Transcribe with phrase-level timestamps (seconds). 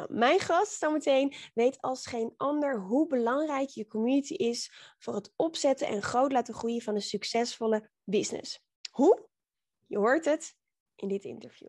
[0.00, 5.32] Nou, mijn gast zometeen weet als geen ander hoe belangrijk je community is voor het
[5.36, 8.64] opzetten en groot laten groeien van een succesvolle business.
[8.90, 9.28] Hoe?
[9.86, 10.56] Je hoort het
[10.94, 11.68] in dit interview.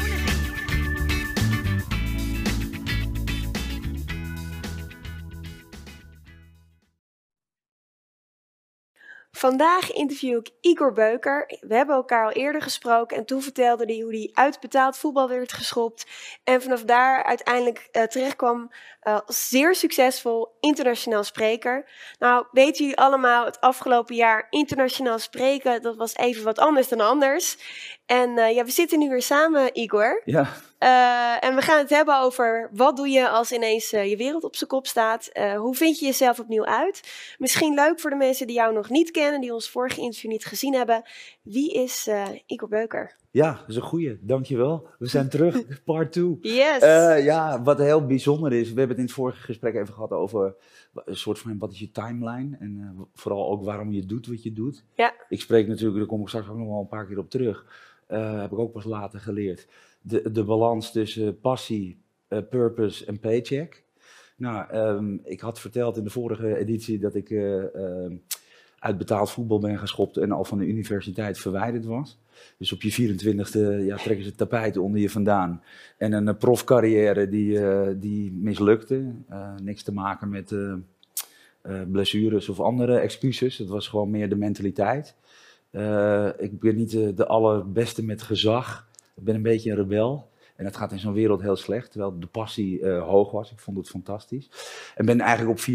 [9.41, 11.57] Vandaag interview ik Igor Beuker.
[11.61, 15.29] We hebben elkaar al eerder gesproken en toen vertelde hij hoe hij uit betaald voetbal
[15.29, 16.07] werd geschopt.
[16.43, 18.71] En vanaf daar uiteindelijk uh, terechtkwam
[19.03, 21.89] uh, als zeer succesvol internationaal spreker.
[22.19, 26.99] Nou, weten jullie allemaal, het afgelopen jaar internationaal spreken, dat was even wat anders dan
[26.99, 27.57] anders.
[28.05, 30.21] En uh, ja, we zitten nu weer samen, Igor.
[30.25, 30.47] Ja.
[30.83, 34.43] Uh, en we gaan het hebben over wat doe je als ineens uh, je wereld
[34.43, 35.29] op zijn kop staat.
[35.33, 37.01] Uh, hoe vind je jezelf opnieuw uit?
[37.37, 40.45] Misschien leuk voor de mensen die jou nog niet kennen, die ons vorige interview niet
[40.45, 41.01] gezien hebben.
[41.41, 42.09] Wie is
[42.45, 43.15] Igor Beuker?
[43.31, 44.17] Ja, dat is een goeie.
[44.21, 44.87] Dankjewel.
[44.99, 45.83] We zijn terug.
[45.83, 46.37] Part 2.
[46.41, 46.79] Yes.
[47.23, 50.55] ja, wat heel bijzonder is, we hebben het in het vorige gesprek even gehad over
[51.05, 54.53] een soort van wat is je timeline en vooral ook waarom je doet wat je
[54.53, 54.83] doet.
[54.93, 55.13] Ja.
[55.29, 57.65] Ik spreek natuurlijk, daar kom ik straks ook nog wel een paar keer op terug.
[58.07, 59.67] heb ik ook pas later geleerd
[60.01, 63.83] de, de balans tussen passie, uh, purpose en paycheck.
[64.35, 68.11] Nou, um, ik had verteld in de vorige editie dat ik uh, uh,
[68.79, 72.19] uit betaald voetbal ben geschopt en al van de universiteit verwijderd was.
[72.57, 75.63] Dus op je 24e ja, trekken ze het tapijt onder je vandaan.
[75.97, 77.59] En een profcarrière die,
[77.99, 79.11] die mislukte.
[79.61, 80.55] niks te maken met
[81.91, 83.57] blessures of andere excuses.
[83.57, 85.15] Het was gewoon meer de mentaliteit.
[86.37, 88.89] ik ben niet de allerbeste met gezag.
[89.21, 90.29] Ik ben een beetje een rebel.
[90.55, 93.51] En dat gaat in zo'n wereld heel slecht, terwijl de passie uh, hoog was.
[93.51, 94.49] Ik vond het fantastisch.
[94.95, 95.65] En ben eigenlijk op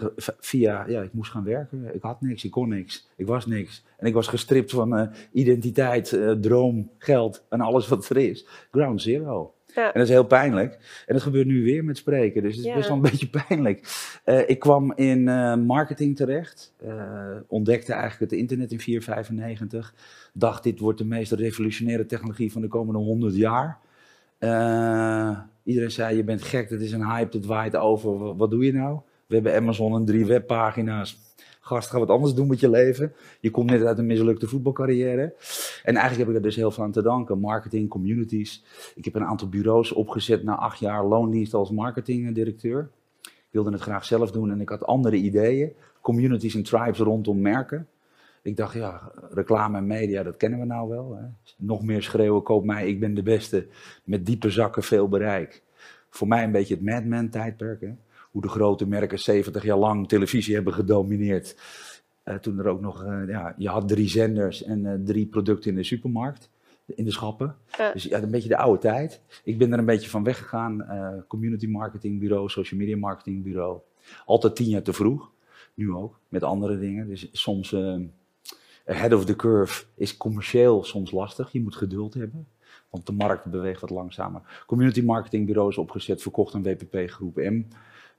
[0.00, 1.94] 4,25 via, ja, ik moest gaan werken.
[1.94, 3.84] Ik had niks, ik kon niks, ik was niks.
[3.96, 8.46] En ik was gestript van uh, identiteit, uh, droom, geld en alles wat er is.
[8.70, 9.54] Ground zero.
[9.74, 9.86] Ja.
[9.86, 10.72] En dat is heel pijnlijk.
[11.06, 12.76] En dat gebeurt nu weer met spreken, dus het is ja.
[12.76, 14.10] best wel een beetje pijnlijk.
[14.24, 19.94] Uh, ik kwam in uh, marketing terecht, uh, ontdekte eigenlijk het internet in 495.
[20.32, 23.78] Dacht, dit wordt de meest revolutionaire technologie van de komende 100 jaar.
[25.64, 28.36] iedereen zei, je bent gek, dat is een hype, het waait over.
[28.36, 29.00] Wat doe je nou?
[29.26, 31.31] We hebben Amazon en drie webpagina's
[31.64, 33.12] gast, ga wat anders doen met je leven.
[33.40, 35.34] Je komt net uit een mislukte voetbalcarrière.
[35.82, 37.38] En eigenlijk heb ik er dus heel veel aan te danken.
[37.38, 38.64] Marketing, communities.
[38.94, 42.90] Ik heb een aantal bureaus opgezet na acht jaar loondienst als marketingdirecteur.
[43.22, 45.72] Ik wilde het graag zelf doen en ik had andere ideeën.
[46.00, 47.86] Communities en tribes rondom merken.
[48.42, 51.16] Ik dacht, ja, reclame en media, dat kennen we nou wel.
[51.16, 51.24] Hè.
[51.56, 53.66] Nog meer schreeuwen, koop mij, ik ben de beste.
[54.04, 55.62] Met diepe zakken, veel bereik.
[56.10, 57.80] Voor mij een beetje het Madman tijdperk.
[57.80, 57.92] Hè
[58.32, 61.56] hoe de grote merken 70 jaar lang televisie hebben gedomineerd.
[62.24, 65.70] Uh, toen er ook nog, uh, ja, je had drie zenders en uh, drie producten
[65.70, 66.50] in de supermarkt,
[66.86, 67.56] in de schappen.
[67.92, 69.20] Dus ja, een beetje de oude tijd.
[69.44, 70.86] Ik ben er een beetje van weggegaan.
[71.28, 73.80] community marketing bureau, social media marketing bureau.
[74.26, 75.30] Altijd tien jaar te vroeg.
[75.74, 77.08] Nu ook, met andere dingen.
[77.08, 77.74] Dus soms
[78.86, 81.52] ahead of the curve is commercieel soms lastig.
[81.52, 82.46] Je moet geduld hebben.
[82.90, 84.64] Want de markt beweegt wat langzamer.
[84.66, 87.64] Community marketing bureaus opgezet, verkocht aan WPP Groep M.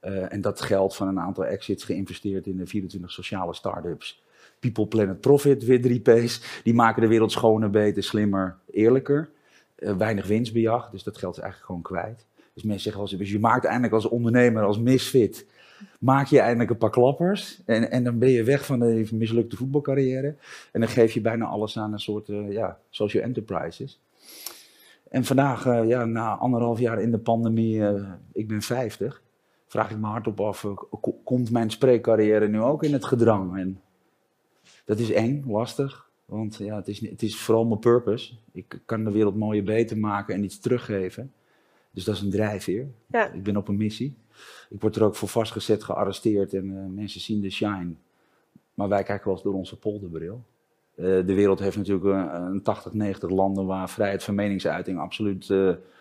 [0.06, 4.24] Uh, en dat geld van een aantal exits geïnvesteerd in de 24 sociale start-ups.
[4.60, 6.62] People, Planet, Profit, weer drie P's.
[6.64, 9.30] Die maken de wereld schoner, beter, slimmer, eerlijker.
[9.78, 12.26] Uh, weinig winstbejag, dus dat geld is eigenlijk gewoon kwijt.
[12.54, 15.46] Dus mensen zeggen eens, dus je maakt eindelijk als ondernemer, als misfit,
[16.00, 17.62] maak je eindelijk een paar klappers.
[17.66, 20.36] En, en dan ben je weg van de mislukte voetbalcarrière.
[20.72, 24.02] En dan geef je bijna alles aan een soort uh, ja, social enterprises.
[25.10, 27.82] En vandaag, ja, na anderhalf jaar in de pandemie,
[28.32, 29.22] ik ben 50
[29.74, 30.78] vraag ik me hardop af, eh,
[31.24, 33.58] komt mijn spreekcarrière nu ook in het gedrang?
[33.58, 33.82] En
[34.86, 38.34] dat is eng, lastig, want ja, het, is, het is vooral mijn purpose.
[38.52, 41.34] Ik kan de wereld mooier beter maken en iets teruggeven.
[41.92, 42.88] Dus dat is een drijfveer.
[43.08, 43.32] Ja.
[43.32, 44.16] Ik ben op een missie.
[44.70, 47.94] Ik word er ook voor vastgezet, gearresteerd en uh, mensen zien de shine.
[48.74, 50.44] Maar wij kijken wel eens door onze polderbril.
[50.96, 55.54] Uh, de wereld heeft natuurlijk een 80, 90 landen waar vrijheid van meningsuiting absoluut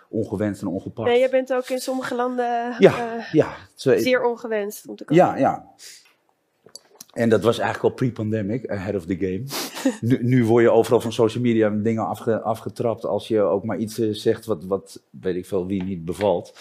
[0.08, 1.08] ongewenst en ongepast.
[1.08, 5.24] Nee, je bent ook in sommige landen ja, uh, ja, zeer ongewenst om te komen.
[5.24, 5.66] Ja, ja.
[7.12, 9.42] En dat was eigenlijk al pre-pandemic, ahead of the game.
[10.08, 13.78] nu, nu word je overal van social media dingen afge, afgetrapt als je ook maar
[13.78, 16.52] iets eh, zegt wat, wat, weet ik veel, wie niet bevalt.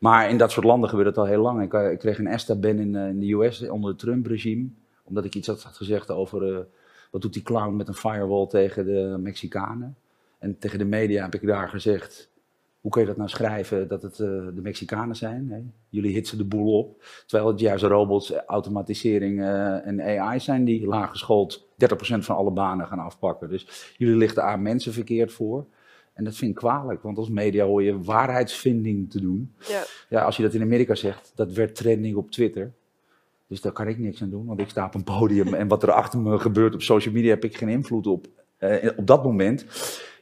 [0.00, 1.62] Maar in dat soort landen gebeurt het al heel lang.
[1.62, 4.68] Ik, eh, ik kreeg een ESTA-ban in, eh, in, de US onder het Trump-regime,
[5.04, 6.66] omdat ik iets had, gezegd over
[7.10, 9.96] wat doet die clown met een firewall tegen de Mexicanen.
[10.38, 12.30] En tegen de media heb ik daar gezegd,
[12.86, 15.72] hoe kun je dat nou schrijven dat het uh, de Mexicanen zijn?
[15.88, 17.04] Jullie hitsen de boel op.
[17.26, 21.66] Terwijl het juist robots, automatisering uh, en AI zijn die laaggeschoold 30%
[22.18, 23.48] van alle banen gaan afpakken.
[23.48, 25.66] Dus jullie lichten aan mensen verkeerd voor.
[26.12, 29.54] En dat vind ik kwalijk, want als media hoor je waarheidsvinding te doen.
[29.68, 29.82] Ja.
[30.08, 32.72] ja, als je dat in Amerika zegt, dat werd trending op Twitter.
[33.48, 35.82] Dus daar kan ik niks aan doen, want ik sta op een podium en wat
[35.82, 38.26] er achter me gebeurt op social media heb ik geen invloed op.
[38.60, 39.66] Uh, op dat moment.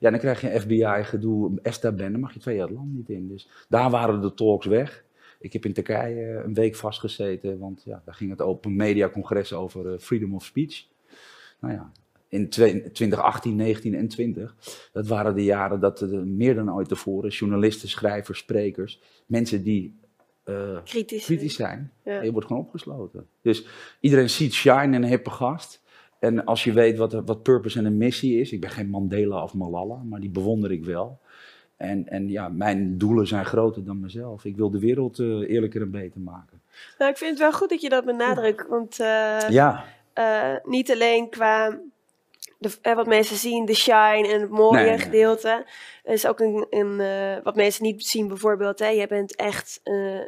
[0.00, 3.08] Ja, dan krijg je een FBI-gedoe, ESTA-ban, dan mag je twee jaar het land niet
[3.08, 3.28] in.
[3.28, 5.04] Dus daar waren de talks weg.
[5.40, 9.92] Ik heb in Turkije een week vastgezeten, want ja, daar ging het open mediacongres over
[9.92, 10.86] uh, freedom of speech.
[11.60, 11.92] Nou ja,
[12.28, 14.56] in 2018, 19 en 20,
[14.92, 19.98] dat waren de jaren dat er meer dan ooit tevoren journalisten, schrijvers, sprekers, mensen die
[20.44, 22.22] uh, kritisch, kritisch, zijn, ja.
[22.22, 23.26] je wordt gewoon opgesloten.
[23.42, 23.66] Dus
[24.00, 25.82] iedereen ziet Shine, een hippe gast.
[26.18, 29.42] En als je weet wat, wat purpose en een missie is, ik ben geen Mandela
[29.42, 31.18] of Malala, maar die bewonder ik wel.
[31.76, 34.44] En, en ja, mijn doelen zijn groter dan mezelf.
[34.44, 36.60] Ik wil de wereld uh, eerlijker en beter maken.
[36.98, 38.68] Nou, ik vind het wel goed dat je dat benadrukt.
[38.68, 39.84] Want uh, ja.
[40.64, 41.78] Niet alleen qua
[42.64, 45.66] de, wat mensen zien, de shine en het mooie gedeelte.
[46.04, 48.78] is ook een, een uh, wat mensen niet zien bijvoorbeeld.
[48.78, 48.88] Hè.
[48.88, 50.20] Je bent echt uh,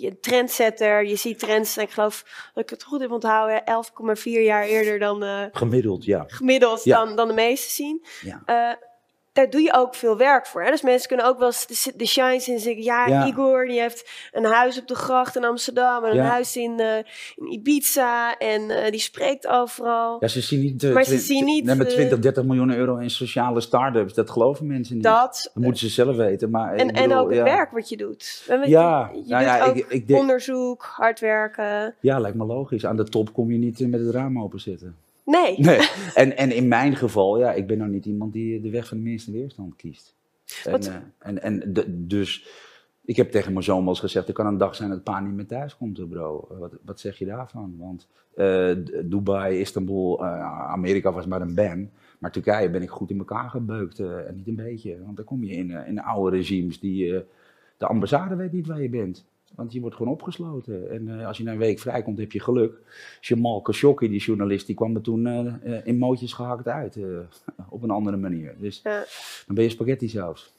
[0.00, 1.06] je trendsetter.
[1.06, 1.76] Je ziet trends.
[1.76, 3.62] Ik geloof dat ik het goed heb onthouden.
[4.16, 5.24] 11,4 jaar eerder dan...
[5.24, 6.24] Uh, gemiddeld, ja.
[6.26, 8.04] Gemiddeld Dan, dan de meeste zien.
[8.22, 8.78] Ja
[9.36, 10.62] daar doe je ook veel werk voor.
[10.62, 10.70] Hè?
[10.70, 12.82] Dus mensen kunnen ook wel eens de, de shines in zeggen.
[12.82, 16.80] Ja, Igor die heeft een huis op de gracht in Amsterdam en een huis in,
[16.80, 16.96] uh,
[17.36, 20.16] in Ibiza en uh, die spreekt overal.
[20.20, 20.82] Ja, ze zien niet.
[20.82, 21.64] Uh, maar ze zien niet.
[21.64, 24.14] met 20, 30 miljoen euro in sociale start-ups.
[24.14, 25.04] Dat geloven mensen niet.
[25.04, 26.50] Dat, dat moeten ze zelf weten.
[26.50, 28.44] Maar en, en ook het werk wat je doet.
[28.64, 31.94] ja, je, je nou ik, ik denk, onderzoek, hard werken.
[32.00, 32.86] Ja, lijkt me logisch.
[32.86, 34.96] Aan de top kom je niet met het raam open zitten.
[35.26, 35.58] Nee.
[35.68, 35.78] nee.
[36.14, 38.96] En, en in mijn geval, ja, ik ben nou niet iemand die de weg van
[38.96, 40.14] de minste weerstand kiest.
[40.64, 42.48] En, uh, en, en de, dus
[43.04, 45.20] ik heb tegen mijn zoon wel eens gezegd, er kan een dag zijn dat pa
[45.20, 46.46] niet meer thuis komt, bro.
[46.58, 47.74] Wat, wat zeg je daarvan?
[47.78, 51.90] Want uh, Dubai, Istanbul, uh, Amerika was maar een ban.
[52.18, 53.98] Maar Turkije ben ik goed in elkaar gebeukt.
[53.98, 55.02] en niet een beetje.
[55.04, 57.24] Want dan kom je in, in oude regimes die...
[57.76, 59.24] de ambassade weet niet waar je bent.
[59.54, 60.90] Want je wordt gewoon opgesloten.
[60.90, 62.80] En uh, als je na een week vrijkomt, heb je geluk.
[63.20, 66.98] Jamal Khashoggi, die journalist, die kwam er toen uh, in mootjes gehakt uit.
[67.68, 68.54] op een andere manier.
[68.58, 69.04] Dus ja.
[69.46, 70.52] dan ben je spaghetti saus.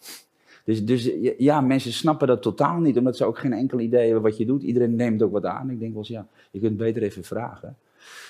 [0.64, 4.22] Dus, dus ja, mensen snappen dat totaal niet, omdat ze ook geen enkel idee hebben
[4.22, 4.64] wat je doet.
[4.64, 5.70] Iedereen neemt ook wat aan.
[5.70, 7.78] Ik denk wel eens, ja, je kunt beter even vragen.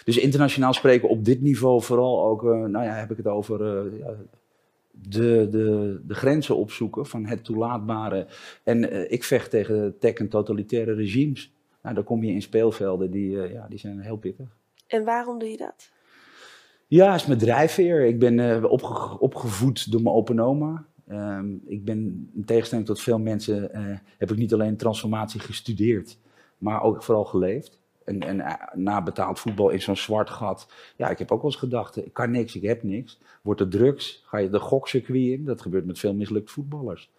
[0.03, 3.85] Dus internationaal spreken op dit niveau vooral ook, nou ja, heb ik het over
[5.01, 8.27] de, de, de grenzen opzoeken van het toelaatbare.
[8.63, 11.53] En uh, ik vecht tegen tech- en totalitaire regimes.
[11.81, 14.47] Nou, dan kom je in speelvelden die, uh, ja, die zijn heel pittig.
[14.87, 15.91] En waarom doe je dat?
[16.87, 18.05] Ja, is mijn drijfveer.
[18.05, 20.85] Ik ben uh, opge opgevoed door mijn open oma.
[21.11, 23.69] Um, ik ben, in tegenstelling tot veel mensen,
[24.17, 26.17] heb ik niet alleen transformatie gestudeerd,
[26.57, 30.67] maar ook vooral geleefd en, en eh, na betaald voetbal in zo'n zwart gat.
[30.95, 33.19] Ja, ik heb ook wel eens gedacht, ik kan niks, ik heb niks.
[33.41, 35.45] Wordt er drugs, ga je de gokcircuit in.
[35.45, 37.11] Dat gebeurt met veel mislukt voetballers.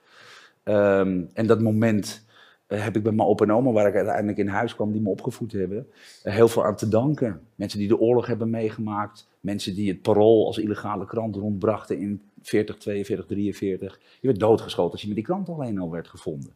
[0.64, 2.26] Um, en dat moment
[2.68, 5.00] uh, heb ik bij mijn opa en oma, waar ik uiteindelijk in huis kwam, die
[5.00, 5.86] me opgevoed hebben,
[6.22, 7.40] heel veel aan te danken.
[7.54, 9.28] Mensen die de oorlog hebben meegemaakt.
[9.40, 14.00] Mensen die het parool als illegale krant rondbrachten in 40, 42, 43.
[14.20, 16.52] Je werd doodgeschoten als je met die krant alleen al werd gevonden.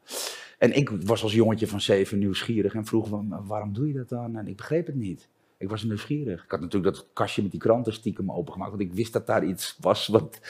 [0.63, 3.09] En ik was als jongetje van zeven nieuwsgierig en vroeg
[3.45, 4.37] waarom doe je dat dan?
[4.37, 5.29] En ik begreep het niet.
[5.59, 6.45] Ik was nieuwsgierig.
[6.45, 9.45] Ik had natuurlijk dat kastje met die kranten stiekem opengemaakt, want ik wist dat daar
[9.45, 10.41] iets was wat,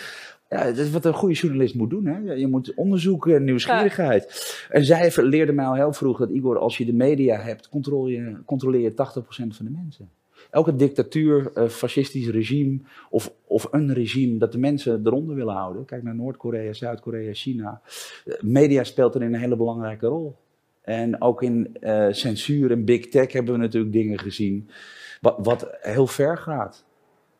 [0.48, 2.06] ja, dat is wat een goede journalist moet doen.
[2.06, 2.32] Hè?
[2.32, 4.66] Je moet onderzoeken en nieuwsgierigheid.
[4.70, 8.28] En zij leerde mij al heel vroeg dat, Igor, als je de media hebt, controleer
[8.28, 8.94] je, controleer je 80%
[9.26, 10.10] van de mensen
[10.52, 12.78] elke dictatuur, uh, fascistisch regime
[13.10, 15.84] of, of een regime dat de mensen eronder willen houden.
[15.84, 17.80] Kijk naar Noord-Korea, Zuid-Korea, China.
[18.24, 20.36] Uh, media speelt erin een hele belangrijke rol.
[20.82, 24.68] En ook in uh, censuur en big tech hebben we natuurlijk dingen gezien
[25.20, 26.84] wat, wat heel ver gaat.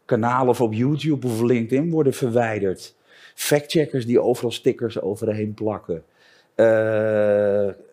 [0.05, 2.97] Kanalen op YouTube of LinkedIn worden verwijderd.
[3.35, 6.05] Factcheckers die overal stickers overheen plakken.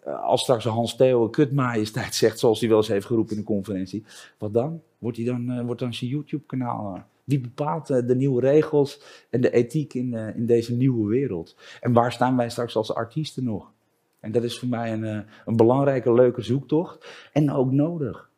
[0.06, 4.06] Als straks Hans Theo kutmajesteit zegt, zoals hij wel eens heeft geroepen in een conferentie,
[4.38, 4.82] wat dan?
[4.98, 6.96] Wordt, hij dan, uh, wordt dan zijn YouTube-kanaal?
[6.96, 11.56] Uh, wie bepaalt de nieuwe regels en de ethiek in, in deze nieuwe wereld?
[11.82, 13.72] En waar staan wij straks als artiesten nog?
[14.20, 17.30] En dat is voor mij een, een belangrijke, leuke zoektocht.
[17.34, 18.29] En ook nodig.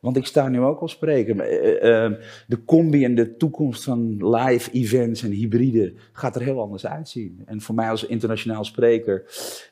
[0.00, 1.36] Want ik sta nu ook al spreken.
[1.36, 6.60] Uh, uh, de combi en de toekomst van live events en hybride gaat er heel
[6.60, 7.42] anders uitzien.
[7.46, 9.24] En voor mij als internationaal spreker,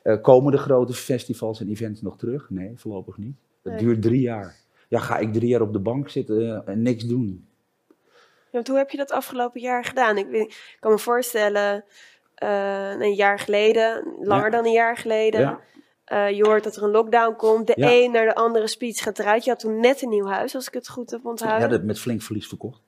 [0.03, 2.49] uh, komen de grote festivals en events nog terug?
[2.49, 3.35] Nee, voorlopig niet.
[3.61, 3.81] Dat nee.
[3.81, 4.55] duurt drie jaar.
[4.87, 7.47] Ja, ga ik drie jaar op de bank zitten en niks doen?
[8.51, 10.17] Ja, hoe heb je dat afgelopen jaar gedaan?
[10.17, 11.83] Ik, ik kan me voorstellen,
[12.99, 14.51] een jaar geleden, langer ja.
[14.51, 15.39] dan een jaar geleden.
[15.39, 15.59] Ja
[16.13, 17.67] uh, je hoort dat er een lockdown komt.
[17.67, 19.43] De een naar de andere speech gaat eruit.
[19.43, 21.61] Je had toen net een nieuw huis, als ik het goed heb onthouden.
[21.61, 22.81] Ja, dat met flink verlies verkocht.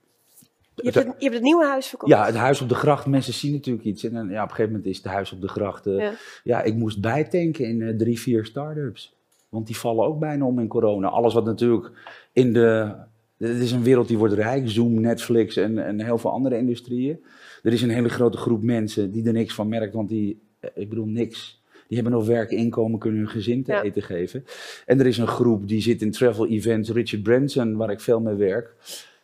[0.76, 2.12] Je hebt, het, je hebt het nieuwe huis verkocht?
[2.12, 3.06] Ja, het huis op de gracht.
[3.06, 4.04] Mensen zien natuurlijk iets.
[4.04, 5.88] En ja, op een gegeven moment is het huis op de gracht.
[5.88, 6.14] Uh, ja.
[6.44, 6.62] ja.
[6.62, 9.16] ik moest bijtanken in uh, drie, vier start-ups.
[9.50, 11.08] Want die vallen ook bijna om in corona.
[11.08, 11.92] Alles wat natuurlijk
[12.34, 12.96] in de...
[13.38, 14.70] Het is een wereld die wordt rijk.
[14.70, 17.24] Zoom, Netflix en, en heel veel andere industrieën.
[17.64, 19.94] Er is een hele grote groep mensen die er niks van merkt.
[19.94, 20.42] Want die...
[20.74, 21.61] Ik bedoel, niks
[21.92, 24.46] die hebben nog werk, inkomen, kunnen hun gezin te eten geven.
[24.86, 26.90] En er is een groep die zit in travel events.
[26.90, 28.76] Richard Branson, waar ik veel mee werk.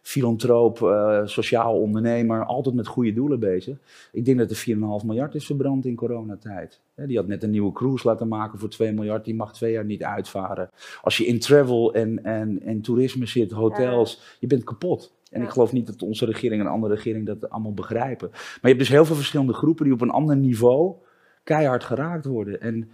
[0.02, 3.78] Filantroop, uh, sociaal ondernemer, altijd met goede doelen bezig.
[4.12, 4.66] Ik denk dat er
[5.02, 6.82] 4,5 miljard is verbrand in coronatijd.
[6.96, 9.26] Die had net een nieuwe cruise laten maken voor 2 miljard.
[9.26, 10.70] Die mag twee jaar niet uitvaren.
[11.02, 15.16] Als je in travel en, en, en toerisme zit, hotels, je bent kapot.
[15.32, 18.30] En ik geloof niet dat onze regering en andere regering dat allemaal begrijpen.
[18.32, 20.96] Maar je hebt dus heel veel verschillende groepen die op een ander niveau
[21.48, 22.62] keihard geraakt worden.
[22.62, 22.92] En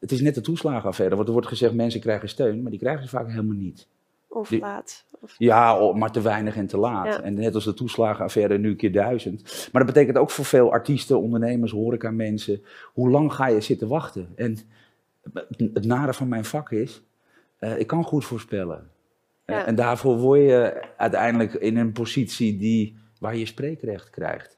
[0.00, 1.14] het is net de toeslagenaffaire.
[1.14, 3.88] Want er wordt gezegd, mensen krijgen steun, maar die krijgen ze vaak helemaal niet.
[4.28, 5.04] Of laat.
[5.20, 5.34] Of...
[5.38, 7.20] Ja, maar te weinig en te laat.
[7.20, 9.68] En net als de toeslagenaffaire nu keer duizend.
[9.72, 12.62] Maar dat betekent ook voor veel artiesten, ondernemers, horeca-mensen,
[12.92, 14.28] hoe lang ga je zitten wachten?
[14.34, 14.58] En
[15.58, 17.02] het nare van mijn vak is,
[17.60, 18.90] uh, ik kan goed voorspellen.
[19.46, 19.66] Ja.
[19.66, 24.56] en daarvoor word je uiteindelijk in een positie die, waar je spreekrecht krijgt.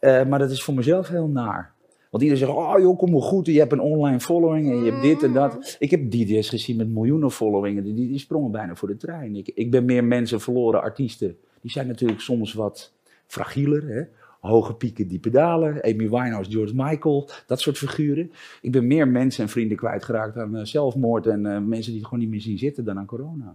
[0.00, 1.72] Uh, maar dat is voor mezelf heel naar.
[2.12, 4.90] Want iedereen zegt, oh joh, kom wel goed, je hebt een online following en je
[4.90, 5.54] hebt dit en dat.
[5.54, 5.62] Mm.
[5.78, 9.36] Ik heb DJ's gezien met miljoenen followingen, die, die sprongen bijna voor de trein.
[9.36, 11.36] Ik, ik ben meer mensen verloren, artiesten.
[11.60, 12.92] Die zijn natuurlijk soms wat
[13.26, 14.02] fragieler, hè?
[14.40, 15.82] hoge pieken, diepe dalen.
[15.82, 18.32] Amy Winehouse, George Michael, dat soort figuren.
[18.60, 22.04] Ik ben meer mensen en vrienden kwijtgeraakt aan uh, zelfmoord en uh, mensen die het
[22.04, 23.54] gewoon niet meer zien zitten dan aan corona.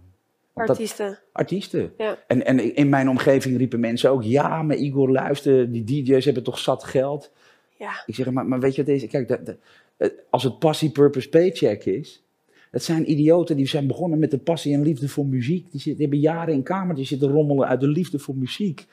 [0.53, 1.19] artiesten.
[1.31, 1.91] artiesten.
[1.97, 2.17] Ja.
[2.27, 6.43] En, en in mijn omgeving riepen mensen ook, ja, maar Igor, luister, die DJ's hebben
[6.43, 7.31] toch zat geld.
[7.77, 8.03] Ja.
[8.05, 9.07] Ik zeg, maar, maar weet je wat deze...
[9.07, 9.57] Kijk, de,
[10.29, 12.21] als het passie-purpose paycheck is...
[12.71, 15.71] Dat zijn idioten die zijn begonnen met de passie en liefde voor muziek.
[15.71, 18.85] Die, zitten, die hebben jaren in kamertjes zitten rommelen uit de liefde voor muziek.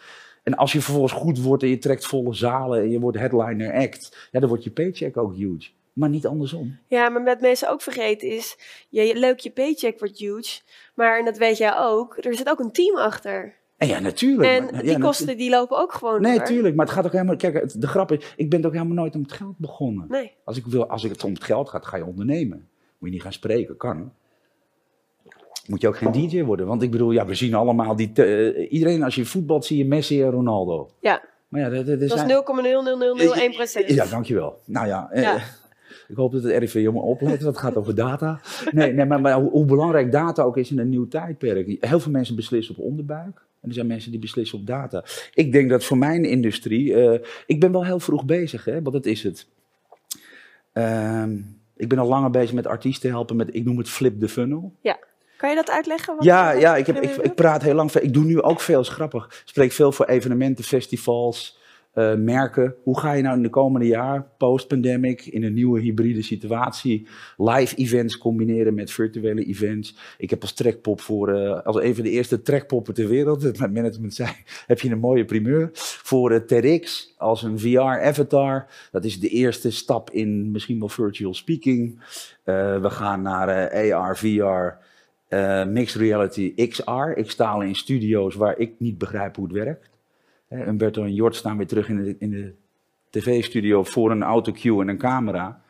[0.43, 3.73] En als je vervolgens goed wordt en je trekt volle zalen en je wordt headliner
[3.73, 5.71] act, ja, dan wordt je paycheck ook huge.
[5.93, 6.79] Maar niet andersom.
[6.89, 8.57] Ja, maar wat mensen ook vergeten is,
[8.89, 10.61] je, leuk, je paycheck wordt huge.
[10.95, 13.55] Maar, en dat weet jij ook, er zit ook een team achter.
[13.77, 14.49] En ja, natuurlijk.
[14.49, 16.75] En maar, die kosten die lopen ook gewoon Nee, tuurlijk.
[16.75, 17.37] Maar het gaat ook helemaal...
[17.37, 20.07] Kijk, de grap is, ik ben ook helemaal nooit om het geld begonnen.
[20.09, 20.33] Nee.
[20.45, 22.69] Als ik, wil, als ik het om het geld gaat, ga je ondernemen.
[22.99, 24.13] Moet je niet gaan spreken, kan.
[25.67, 26.67] Moet je ook geen DJ worden.
[26.67, 28.11] Want ik bedoel, ja, we zien allemaal die...
[28.15, 30.91] Uh, iedereen, als je voetbalt, zie je Messi en Ronaldo.
[31.01, 31.23] Ja.
[31.49, 32.09] Maar ja, dat, dat is...
[32.09, 32.35] Dat is
[33.53, 33.89] 0,0001 procent.
[33.89, 34.61] Ja, dankjewel.
[34.65, 35.11] Nou ja...
[35.13, 35.35] ja.
[35.35, 35.43] Uh,
[36.09, 38.41] ik hoop dat het RIV me oplet, dat gaat over data.
[38.71, 41.77] Nee, nee maar, maar hoe, hoe, belangrijk data ook is in een nieuw tijdperk.
[41.81, 43.43] Heel veel mensen beslissen op onderbuik.
[43.65, 45.05] En er zijn mensen die beslissen op data.
[45.35, 48.93] Ik denk dat voor mijn industrie, uh, ik ben wel heel vroeg bezig, hè, want
[48.93, 49.47] dat is het.
[50.75, 51.25] Uh,
[51.77, 54.75] ik ben al langer bezig met artiesten helpen met, ik noem het flip the funnel.
[54.81, 54.99] Ja.
[55.37, 56.15] Kan je dat uitleggen?
[56.15, 57.93] Wat ja, ja ik, heb, ik, ik, praat heel lang.
[57.93, 59.25] Ik doe nu ook veel, is grappig.
[59.25, 61.59] Ik spreek veel voor evenementen, festivals,
[61.95, 62.75] uh, merken.
[62.83, 67.77] Hoe ga je nou in de komende jaar, post-pandemic, in een nieuwe hybride situatie, live
[67.77, 69.97] events combineren met virtuele events?
[70.19, 73.59] Ik heb als trekpop voor, uh, als een van de eerste trekpoppen ter wereld, het
[73.59, 74.31] management zei,
[74.67, 75.71] heb je een mooie primeur.
[75.73, 76.81] Voor uh,
[77.17, 78.67] als een VR-avatar.
[78.91, 82.01] Dat is de eerste stap in misschien wel virtual speaking.
[82.45, 84.77] we gaan naar AR, VR.
[85.69, 87.11] mixed reality XR.
[87.15, 89.94] Ik sta in studio's waar ik niet begrijp hoe het werkt.
[90.49, 92.55] Humberto en Jort staan weer terug in de, in de
[93.11, 95.63] tv-studio voor een autocue en een camera.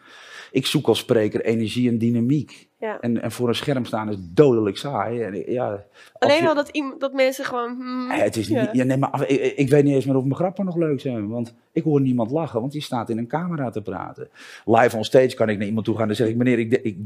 [0.51, 2.69] Ik zoek als spreker energie en dynamiek.
[2.79, 3.01] Ja.
[3.01, 5.23] En, en voor een scherm staan is dodelijk saai.
[5.23, 5.85] En, ja,
[6.19, 7.77] Alleen al dat, dat mensen gewoon...
[7.77, 8.85] Hmm, het is niet, ja.
[8.85, 11.29] nee, maar, ik, ik, weet niet eens meer of mijn grappen nog leuk zijn.
[11.29, 14.29] Want ik hoor niemand lachen, want die staat in een camera te praten.
[14.65, 16.37] Live on stage kan ik naar iemand toe gaan en zeg ik...
[16.37, 16.97] Meneer, ik, ik,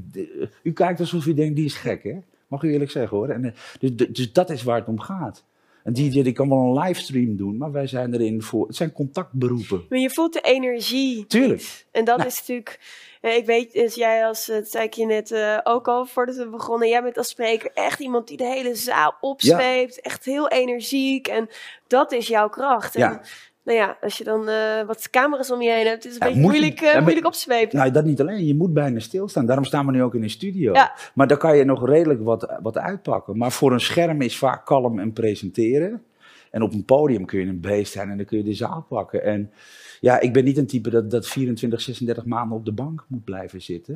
[0.63, 2.19] u kijkt alsof u denkt, die is gek, hè?
[2.47, 3.29] Mag u eerlijk zeggen, hoor.
[3.29, 5.45] En, eh, dus, dus dat is waar het om gaat.
[5.89, 8.67] Een DJ die kan wel een livestream doen, maar wij zijn erin voor.
[8.67, 9.87] Het zijn contactberoepen.
[9.89, 11.27] Maar je voelt de energie.
[11.27, 11.87] Tuurlijk.
[11.91, 12.81] En dat is natuurlijk.
[13.21, 16.37] Eh, ik weet, als jij als, dat zei ik je net uh, ook al voordat
[16.37, 20.01] we begonnen, jij bent als spreker echt iemand die de hele zaal opzweept.
[20.01, 21.29] Echt heel energiek.
[21.29, 21.49] En
[21.87, 22.95] dat is jouw kracht.
[22.95, 23.23] En ja.
[23.69, 26.29] Nou ja, als je dan eh, wat camera's om je heen hebt, is het een
[26.29, 27.77] Ja, beetje je- moeilijk, eh, ja, maar- moeilijk op te zwepen.
[27.79, 28.47] Nou, dat niet alleen.
[28.47, 29.47] Je moet bijna stilstaan.
[29.47, 30.73] Daarom staan we nu ook in een studio.
[30.73, 30.93] Ja.
[31.15, 33.37] Maar dan kan je nog redelijk wat, wat uitpakken.
[33.39, 36.03] Maar voor een scherm is vaak kalm en presenteren.
[36.51, 38.87] En op een podium kun je een beest zijn en dan kun je de zaal
[38.89, 39.23] pakken.
[39.25, 39.53] En
[40.01, 43.25] ja, ik ben niet een type dat, dat 24, 36 maanden op de bank moet
[43.25, 43.95] blijven zitten.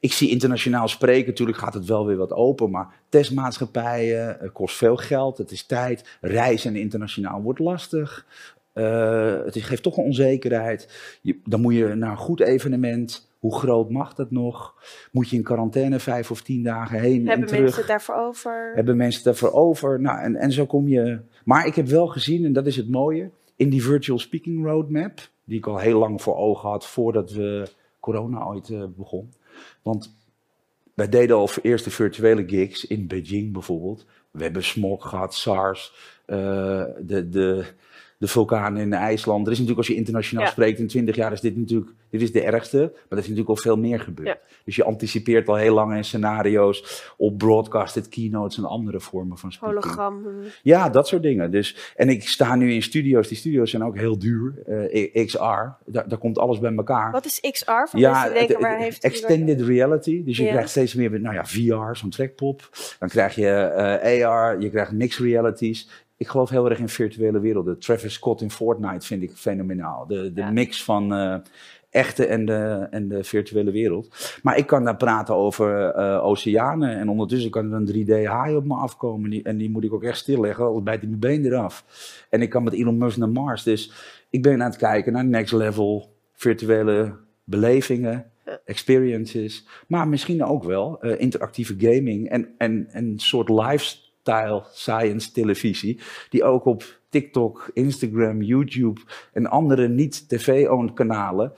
[0.00, 4.76] Ik zie internationaal spreken, natuurlijk gaat het wel weer wat open, maar testmaatschappijen, het kost
[4.76, 6.18] veel geld, het is tijd.
[6.20, 8.26] Reizen internationaal wordt lastig.
[8.76, 10.88] Eh, het geeft toch een onzekerheid.
[11.22, 13.28] Je, dan moet je naar een goed evenement.
[13.38, 14.74] Hoe groot mag dat nog?
[15.12, 17.62] Moet je in quarantaine vijf of tien dagen heen en Hebben terug?
[17.62, 18.72] mensen het daarvoor over?
[18.74, 20.00] Hebben mensen het ervoor over?
[20.00, 21.18] Nou, en, en zo kom je.
[21.44, 25.28] Maar ik heb wel gezien, en dat is het mooie, in die virtual speaking roadmap,
[25.44, 27.68] die ik al heel lang voor ogen had voordat we
[28.00, 29.32] corona ooit eh, begon.
[29.82, 30.16] Want
[30.94, 34.04] wij deden al eerste virtuele gigs in Beijing bijvoorbeeld.
[34.30, 35.92] We hebben smog gehad, SARS,
[36.26, 37.64] eh, de, de,
[38.18, 39.46] de vulkanen in IJsland.
[39.46, 40.50] Er is natuurlijk, als je internationaal Ja.
[40.50, 42.78] spreekt, in 20 jaar is dit natuurlijk dit is de ergste.
[42.78, 44.28] Maar er is natuurlijk al veel meer gebeurd.
[44.28, 44.38] Ja.
[44.64, 49.52] Dus je anticipeert al heel lang in scenario's op broadcasted keynotes en andere vormen van
[49.52, 49.82] speaking.
[49.82, 50.26] Hologram.
[50.62, 51.50] Ja, dat soort dingen.
[51.50, 53.28] Dus, en ik sta nu in studio's.
[53.28, 54.62] Die studio's zijn ook heel duur.
[54.66, 55.38] Eh, XR,
[55.86, 57.10] daar, daar komt alles bij elkaar.
[57.12, 57.70] Wat is XR?
[57.88, 60.24] Voor Ja, denken, het- waar heeft extended reality.
[60.24, 60.50] Dus je Ja.
[60.50, 62.68] krijgt steeds meer, nou ja, VR, zo'n trekpop.
[62.98, 66.04] Dan krijg je eh, AR, je krijgt mixed realities.
[66.16, 67.78] Ik geloof heel erg in virtuele werelden.
[67.78, 70.06] Travis Scott in Fortnite vind ik fenomenaal.
[70.06, 70.50] De, de Ja.
[70.50, 71.36] mix van eh,
[71.90, 74.38] echte en de, en de virtuele wereld.
[74.42, 76.96] Maar ik kan daar praten over eh, oceanen.
[76.98, 79.30] En ondertussen kan er een 3D-haai op me afkomen.
[79.30, 81.84] Die, en die moet ik ook echt stilleggen, anders bijt hij mijn been eraf.
[82.30, 83.62] En ik kan met Elon Musk naar Mars.
[83.62, 83.92] Dus
[84.30, 88.30] ik ben aan het kijken naar next level virtuele belevingen,
[88.64, 89.66] experiences.
[89.88, 93.48] Maar misschien ook wel eh, interactieve gaming en, en en een soort
[94.26, 95.98] lifestyle science televisie.
[96.30, 99.00] Die ook op TikTok, Instagram, YouTube
[99.32, 101.52] en andere niet-tv-owned kanalen.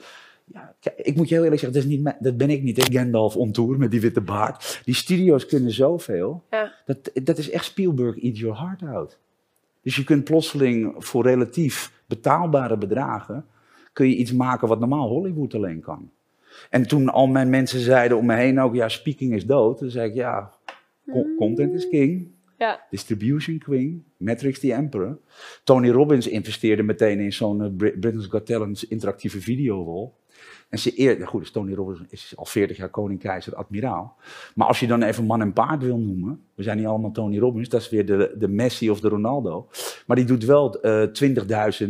[0.45, 2.77] Ja, ik moet je heel eerlijk zeggen, dat, is niet mijn- dat ben ik niet,
[2.87, 4.81] hè, Gandalf on tour met die witte baard.
[4.85, 6.43] Die studio's kunnen zoveel.
[6.49, 6.73] Ja.
[6.85, 9.17] Dat, dat is echt Spielberg eat your heart out.
[9.81, 13.45] Dus je kunt plotseling voor relatief betaalbare bedragen...
[13.93, 16.09] kun je iets maken wat normaal Hollywood alleen kan.
[16.69, 18.75] En toen al mijn mensen zeiden om me heen ook...
[18.75, 19.79] ja, speaking is dood.
[19.79, 20.51] Dan zei ik, ja,
[21.11, 22.27] co- content is king.
[22.59, 22.85] Ja.
[22.89, 25.17] Distribution Queen, Matrix the Emperor.
[25.63, 30.09] Tony Robbins investeerde meteen in zo'n eh, Brit- Britain's Got Talent interactieve videowall.
[30.69, 34.15] En ze eer, goed, dus Tony Robbins is al 40 jaar koning, keizer, admiraal.
[34.55, 37.39] Maar als je dan even man en paard wil noemen, we zijn niet allemaal Tony
[37.39, 39.67] Robbins, dat is weer de, de Messi of de Ronaldo.
[40.07, 41.07] Maar die doet wel eh
[41.83, 41.89] 20.000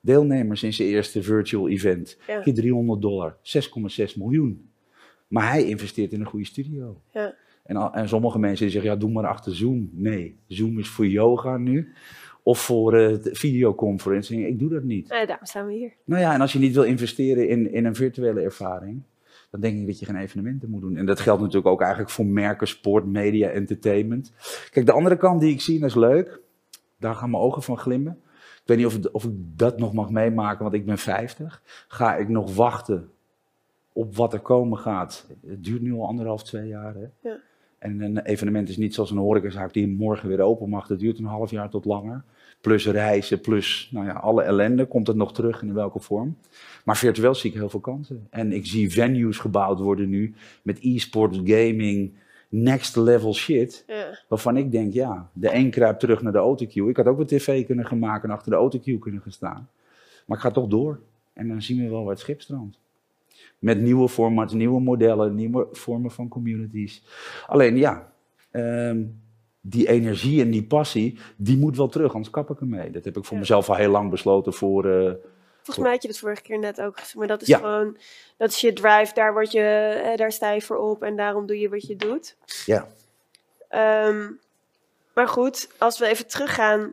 [0.00, 2.18] deelnemers in zijn eerste virtual event.
[2.26, 2.40] Ja.
[2.40, 4.70] Keer 300 dollar, 6,6 miljoen.
[5.28, 7.00] Maar hij investeert in een goede studio.
[7.12, 7.34] Ja.
[7.66, 9.88] En, en sommige mensen die zeggen, ja, doe maar achter Zoom.
[9.92, 11.92] Nee, Zoom is voor yoga nu.
[12.42, 14.46] Of voor eh, videoconferencing.
[14.46, 15.08] Ik doe dat niet.
[15.08, 15.92] Nou, daarom staan we hier.
[16.04, 19.02] Nou ja, en als je niet wil investeren in, in een virtuele ervaring,
[19.50, 20.96] dan denk ik dat je geen evenementen moet doen.
[20.96, 24.32] En dat geldt natuurlijk ook eigenlijk voor merken, sport, media, entertainment.
[24.70, 26.40] Kijk, de andere kant die ik zie, dat is leuk.
[26.98, 28.18] Daar gaan mijn ogen van glimmen.
[28.34, 31.62] Ik weet niet of, het- of ik dat nog mag meemaken, want ik ben 50.
[31.88, 33.10] Ga ik nog wachten
[33.92, 35.26] op wat er komen gaat?
[35.46, 36.94] Het duurt nu al anderhalf, twee jaar.
[36.94, 37.28] Hè?
[37.28, 37.36] Ja.
[37.78, 40.86] En een evenement is niet zoals een horecazaak die morgen weer open mag.
[40.86, 42.24] Dat duurt een half jaar tot langer.
[42.60, 44.86] Plus reizen, plus nou ja, alle ellende.
[44.86, 46.36] Komt het nog terug in welke vorm?
[46.84, 48.26] Maar virtueel zie ik heel veel kansen.
[48.30, 52.12] En ik zie venues gebouwd worden nu met e-sports, gaming,
[52.48, 53.84] next level shit.
[53.86, 54.18] Ja.
[54.28, 56.88] Waarvan ik denk, ja, de een kruipt terug naar de autocue.
[56.88, 59.68] Ik had ook een tv kunnen gaan maken en achter de autocue kunnen gaan staan.
[60.26, 61.00] Maar ik ga toch door.
[61.32, 62.78] En dan zien we wel waar het schip strandt.
[63.58, 67.04] Met nieuwe formats, nieuwe modellen, nieuwe vormen van communities.
[67.46, 68.12] Alleen ja,
[68.50, 69.04] ehm,
[69.60, 72.90] die energie en die passie, die moet wel terug, anders kap ik ermee.
[72.90, 73.38] Dat heb ik voor Ja.
[73.40, 74.84] mezelf al heel lang besloten voor...
[74.84, 75.12] eh,
[75.62, 77.14] Volgens mij had je dat vorige keer net ook gezegd.
[77.14, 77.58] Maar dat is Ja.
[77.58, 77.96] gewoon,
[78.36, 79.14] dat is je drive.
[79.14, 79.60] Daar, word je,
[80.04, 82.36] eh, daar sta je voor op en daarom doe je wat je doet.
[82.66, 82.86] ja,
[83.68, 84.30] Ehm,
[85.14, 86.92] maar goed, als we even teruggaan.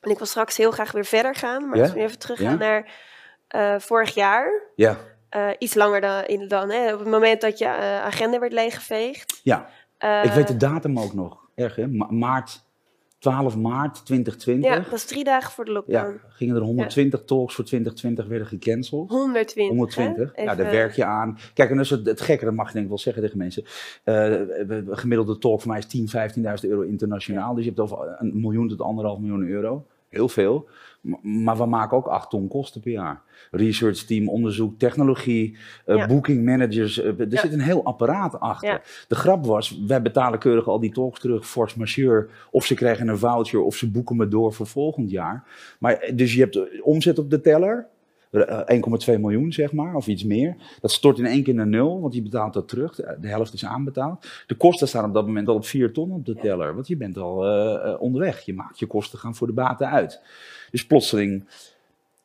[0.00, 1.68] En ik wil straks heel graag weer verder gaan.
[1.68, 1.82] Maar Ja?
[1.82, 3.08] als we even teruggaan naar
[3.48, 4.62] eh, vorig jaar.
[4.74, 4.98] ja,
[5.30, 8.52] eh, iets langer dan, in, dan hè, op het moment dat je eh, agenda werd
[8.52, 9.40] leeggeveegd.
[9.42, 9.68] ja.
[9.98, 11.38] Eh, ik weet de datum ook nog.
[11.54, 11.86] Erg hè?
[11.88, 12.64] Ma- maart,
[13.18, 14.70] 12 maart 2020.
[14.70, 16.20] Ja, dat is drie dagen voor de Ja, lockdown.
[16.28, 19.10] gingen er 120 talks voor 2020 werden gecanceld.
[19.10, 19.68] 120.
[19.68, 20.42] 120, hè?
[20.42, 21.38] ja, daar werk je aan.
[21.54, 23.64] Kijk, en is het, het gekke, dat mag je denk ik wel zeggen tegen mensen.
[24.96, 25.96] Gemiddelde talk voor mij is
[26.32, 27.54] 10.000, 15.000 euro internationaal.
[27.54, 29.86] Dus je hebt over een miljoen tot anderhalf miljoen euro.
[30.10, 30.68] Heel veel.
[31.22, 33.22] Maar we maken ook 8 ton kosten per jaar.
[33.50, 36.06] Research team, onderzoek, technologie, Ja.
[36.06, 36.98] booking managers.
[37.00, 37.40] eh, er Ja.
[37.40, 38.68] zit een heel apparaat achter.
[38.68, 38.80] Ja.
[39.08, 42.28] De grap was, wij betalen keurig al die talks terug, force majeure.
[42.50, 45.44] Of ze krijgen een voucher of ze boeken me door voor volgend jaar.
[45.78, 47.86] Maar, eh, dus je hebt omzet op de teller.
[48.30, 48.60] Eh,
[49.14, 50.56] 1,2 miljoen, zeg maar, of iets meer.
[50.80, 52.94] Dat stort in één keer naar nul, want je betaalt dat terug.
[52.94, 54.26] De helft is aanbetaald.
[54.46, 56.96] De kosten staan op dat moment al op 4 ton op de teller, want je
[56.96, 58.40] bent al eh, eh, onderweg.
[58.40, 60.20] Je maakt je kosten gaan voor de baten uit.
[60.70, 61.44] Dus plotseling,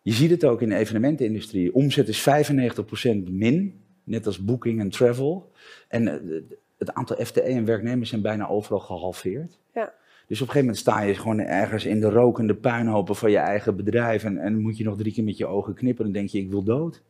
[0.01, 1.73] je ziet het ook in de evenementenindustrie.
[1.73, 5.51] Omzet is 95% min, net als booking en travel.
[5.87, 6.41] En eh,
[6.77, 9.57] het aantal FTE en werknemers zijn bijna overal gehalveerd.
[9.73, 9.93] Ja.
[10.27, 13.37] Dus op een gegeven moment sta je gewoon ergens in de rokende puinhopen van je
[13.37, 14.23] eigen bedrijf.
[14.23, 16.39] En, en moet je nog drie keer met je ogen knippen en dan denk je,
[16.39, 17.01] ik wil dood.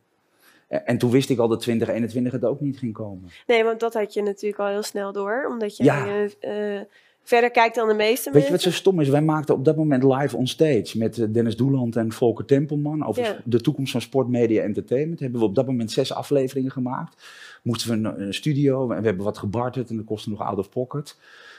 [0.68, 3.30] En, en toen wist ik al dat 2021 het ook niet ging komen.
[3.46, 5.46] Nee, want dat had je natuurlijk al heel snel door.
[5.50, 6.26] Omdat je Ja.
[6.40, 6.80] eh,
[7.22, 8.70] verder kijkt dan de meeste Weet je wat mensen.
[8.70, 9.08] zo stom is?
[9.08, 13.06] Wij maakten op dat moment live on stage met eh, Dennis Doeland en Volker Tempelman
[13.06, 13.36] over Ja.
[13.44, 15.20] de toekomst van sport, media, entertainment.
[15.20, 17.24] Hebben we op dat moment zes afleveringen gemaakt.
[17.62, 20.58] Moesten we een, een studio en we hebben wat gebarterd en dat kostte nog out
[20.58, 21.16] of pocket.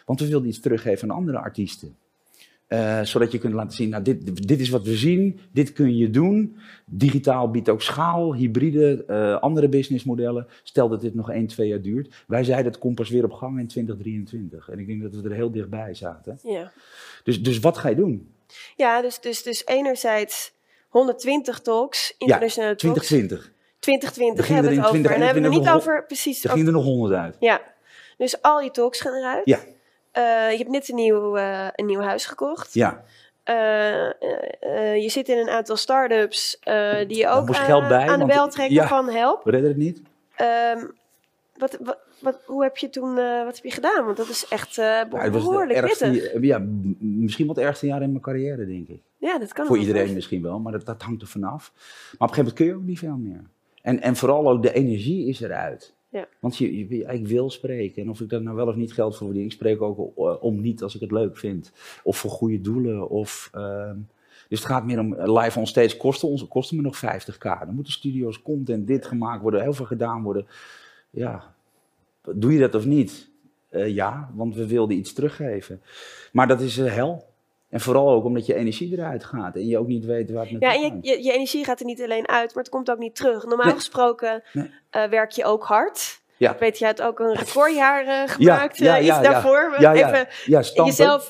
[0.08, 1.96] Want we wilden iets teruggeven aan andere artiesten.
[2.68, 5.98] Eh, zodat je kunt laten zien, nou, dit, dit is wat we zien, dit kun
[5.98, 6.58] je doen.
[6.86, 10.48] Digitaal biedt ook schaal, hybride, eh, andere businessmodellen.
[10.64, 12.24] Stel dat dit nog 1, 2 jaar duurt.
[12.28, 14.70] Wij zeiden het komt pas weer op gang in 2023.
[14.70, 16.40] En ik denk dat we er heel dichtbij zaten.
[16.44, 16.72] Ja,
[17.24, 18.32] Dus, dus wat ga je doen?
[18.76, 20.54] ja dus, dus, dus enerzijds
[20.90, 23.08] 120 talks, internationale talks.
[23.08, 23.54] 2020.
[23.80, 25.12] 2020 Er gingen hebben we het over.
[25.14, 26.44] En dan hebben we het niet 2021 over precies.
[26.44, 27.36] Er gingen er nog 100 uit.
[27.40, 27.62] Ja,
[28.18, 29.46] dus al je talks gaan eruit.
[29.46, 29.60] Ja.
[30.18, 32.74] Eh, je hebt net een nieuw, eh, een nieuw huis gekocht.
[32.74, 33.04] Ja,
[33.44, 36.60] Eh, je zit in een aantal start-ups
[37.08, 38.88] die je ook aan, geld bij, aan de bel trekken ja.
[38.88, 39.44] van help.
[39.44, 40.02] we redden het niet.
[40.36, 40.86] Ehm,
[41.58, 44.06] wat, wat, wat, hoe heb je toen, wat heb je gedaan?
[44.06, 48.02] Want dat is echt eh, Ja, behoorlijk ergste, ja, m- misschien wel het ergste jaar
[48.02, 49.02] in mijn carrière, denk ik.
[49.18, 51.72] Ja, dat kan Voor iedereen misschien wel, maar dat, dat hangt er vanaf.
[51.74, 53.42] Maar op een gegeven moment kun je ook niet veel meer.
[53.82, 55.96] En, en vooral ook de energie is eruit.
[56.18, 56.28] Ja.
[56.40, 58.02] Want je, je, ik wil spreken.
[58.02, 60.44] En of ik daar nou wel of niet geld voor verdien, ik spreek ook eh,
[60.44, 61.72] om niet als ik het leuk vind.
[62.04, 63.10] Of voor goede doelen.
[63.10, 63.98] Of, ehm,
[64.50, 67.66] dus het gaat meer om eh, live on stage kosten, ons, kosten me nog 50k.
[67.66, 70.48] Dan moeten studio's content, dit gemaakt worden, heel veel gedaan worden.
[71.10, 71.54] Ja,
[72.36, 73.30] doe je dat of niet?
[73.70, 75.82] Eh, ja, want we wilden iets teruggeven.
[76.32, 77.36] Maar dat is hel.
[77.70, 80.52] En vooral ook omdat je energie eruit gaat en je ook niet weet waar het
[80.52, 81.06] naartoe Ja, en je, gaat.
[81.06, 83.46] je, je energie gaat er niet alleen uit, maar het komt ook niet terug.
[83.46, 83.76] Normaal Nee.
[83.76, 84.72] gesproken Nee.
[84.90, 86.20] eh, werk je ook hard.
[86.38, 86.54] Ja.
[86.54, 88.78] Ik weet, je hebt ook een recordjaar eh, gemaakt.
[88.78, 89.32] ja, eh, ja, iets ja.
[89.32, 89.76] daarvoor.
[89.80, 90.08] Ja, ja.
[90.14, 90.28] Even
[90.86, 91.30] jezelf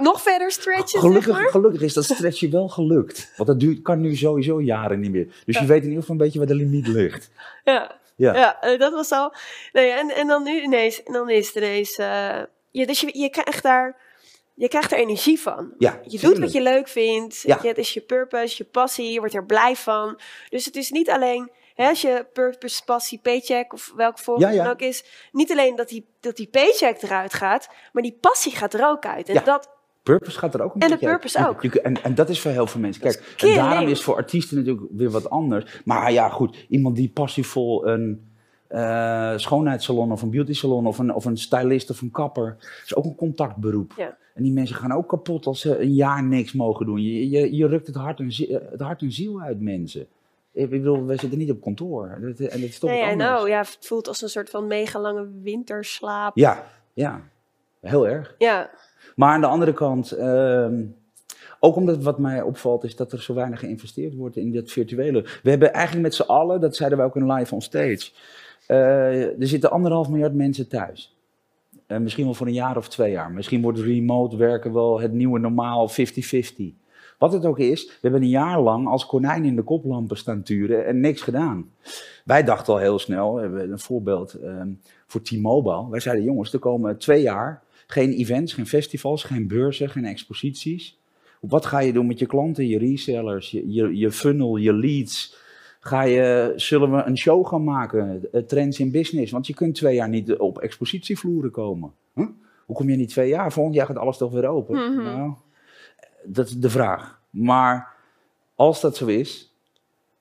[0.00, 1.50] nog verder stretchen, Gelukkig, zeg maar.
[1.50, 3.32] gelukkig is dat stretchje wel gelukt.
[3.36, 5.26] Want dat duurt, kan nu sowieso jaren niet meer.
[5.44, 7.30] Dus je weet in ieder geval een beetje waar de limiet ligt.
[7.64, 8.34] Ja, Ja.
[8.60, 8.76] ja.
[8.76, 9.34] dat was al.
[9.72, 11.96] Nee, en, en dan nu ineens, en dan is het ineens.
[12.70, 13.96] je, dus je, je krijgt daar.
[14.58, 15.72] Je krijgt er energie van.
[15.78, 17.40] Ja, Je doet wat je leuk vindt.
[17.42, 17.58] Ja.
[17.62, 19.12] het is je purpose, je passie.
[19.12, 20.18] Je wordt er blij van.
[20.48, 21.50] Dus het is niet alleen.
[21.74, 25.04] Hè, als je purpose, passie, paycheck of welk vorm Ja, dan ook is.
[25.32, 27.68] Niet alleen dat die, dat die paycheck eruit gaat.
[27.92, 29.28] Maar die passie gaat er ook uit.
[29.28, 29.40] En Ja.
[29.40, 29.70] dat.
[30.02, 31.02] Purpose gaat er ook een En de uit.
[31.02, 31.62] purpose ook.
[31.62, 33.02] je- en, en dat is voor heel veel mensen.
[33.02, 35.80] Kijk, en daarom is voor artiesten natuurlijk weer wat anders.
[35.84, 38.30] Maar ja, goed, iemand die passievol een
[38.68, 42.94] eh, schoonheidssalon of een beauty salon of een, of een stylist of een kapper, is
[42.94, 43.92] ook een contactberoep.
[43.96, 44.16] Ja.
[44.36, 47.02] En die mensen gaan ook kapot als ze een jaar niks mogen doen.
[47.02, 50.06] Je, je, je rukt het hart, en zie- het hart en ziel uit mensen.
[50.52, 52.18] Ik bedoel, wij zitten niet op kantoor.
[52.20, 53.48] Dat, en dat is toch Nee, know.
[53.48, 56.36] Ja, het voelt als een soort van mega lange winterslaap.
[56.36, 57.20] Ja, ja,
[57.80, 58.34] heel erg.
[58.38, 58.70] Ja.
[59.14, 60.84] Maar aan de andere kant, ehm,
[61.60, 65.22] ook omdat wat mij opvalt, is dat er zo weinig geïnvesteerd wordt in dat virtuele.
[65.42, 68.10] We hebben eigenlijk met z'n allen, dat zeiden we ook in live on stage,
[68.66, 71.15] eh, er zitten anderhalf miljard mensen thuis.
[71.86, 73.32] Eh, misschien wel voor een jaar of twee jaar.
[73.32, 75.92] Misschien wordt remote werken wel het nieuwe normaal 50-50.
[77.18, 80.42] Wat het ook is, we hebben een jaar lang als konijn in de koplampen staan
[80.42, 81.70] turen en niks gedaan.
[82.24, 84.68] Wij dachten al heel snel, een voorbeeld ehm,
[85.06, 85.90] voor T-Mobile.
[85.90, 90.98] Wij zeiden jongens, er komen twee jaar geen events, geen festivals, geen beurzen, geen exposities.
[91.40, 95.36] Wat ga je doen met je klanten, je resellers, je, je funnel, je leads?
[95.86, 99.32] Ga je, zullen we een show gaan maken, eh, trends in business?
[99.32, 101.92] Want je kunt twee jaar niet op expositievloeren komen.
[102.14, 102.26] Huh?
[102.66, 103.52] Hoe kom je niet twee jaar?
[103.52, 104.74] Volgend jaar gaat alles toch weer open?
[104.74, 105.02] Mhm.
[105.02, 105.32] Nou,
[106.24, 107.20] dat is de vraag.
[107.30, 107.94] Maar
[108.54, 109.54] als dat zo is,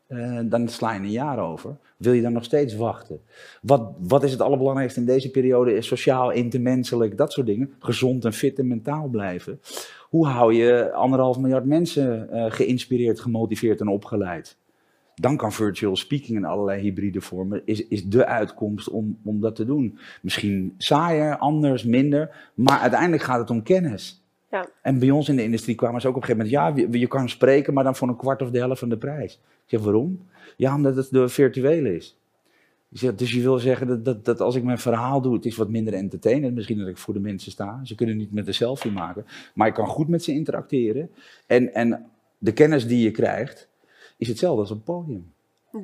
[0.07, 1.77] eh, dan sla je een jaar over.
[1.97, 3.21] Wil je dan nog steeds wachten?
[3.61, 5.73] Wat, wat is het allerbelangrijkste in deze periode?
[5.73, 7.73] Is sociaal, intermenselijk, dat soort dingen.
[7.79, 9.59] Gezond en fit en mentaal blijven.
[10.09, 14.57] Hoe hou je anderhalf miljard mensen eh, geïnspireerd, gemotiveerd en opgeleid?
[15.15, 19.55] Dan kan virtual speaking in allerlei hybride vormen, is, is de uitkomst om, om dat
[19.55, 19.99] te doen.
[20.21, 24.23] Misschien saaier, anders, minder, maar uiteindelijk gaat het om kennis.
[24.51, 24.67] Ja.
[24.81, 26.99] En bij ons in de industrie kwamen ze ook op een gegeven moment, ja, je,
[26.99, 29.33] je kan spreken, maar dan voor een kwart of de helft van de prijs.
[29.33, 30.19] Ik zeg, waarom?
[30.57, 32.17] Ja, omdat het de virtuele is.
[32.91, 35.55] Zeg, dus je wil zeggen dat, dat, dat als ik mijn verhaal doe, het is
[35.55, 36.55] wat minder entertainend.
[36.55, 37.79] Misschien dat ik voor de mensen sta.
[37.83, 39.25] Ze kunnen niet met de selfie maken.
[39.53, 41.09] Maar ik kan goed met ze interacteren.
[41.47, 42.05] En, en
[42.37, 43.69] de kennis die je krijgt,
[44.17, 45.33] is hetzelfde als op het podium.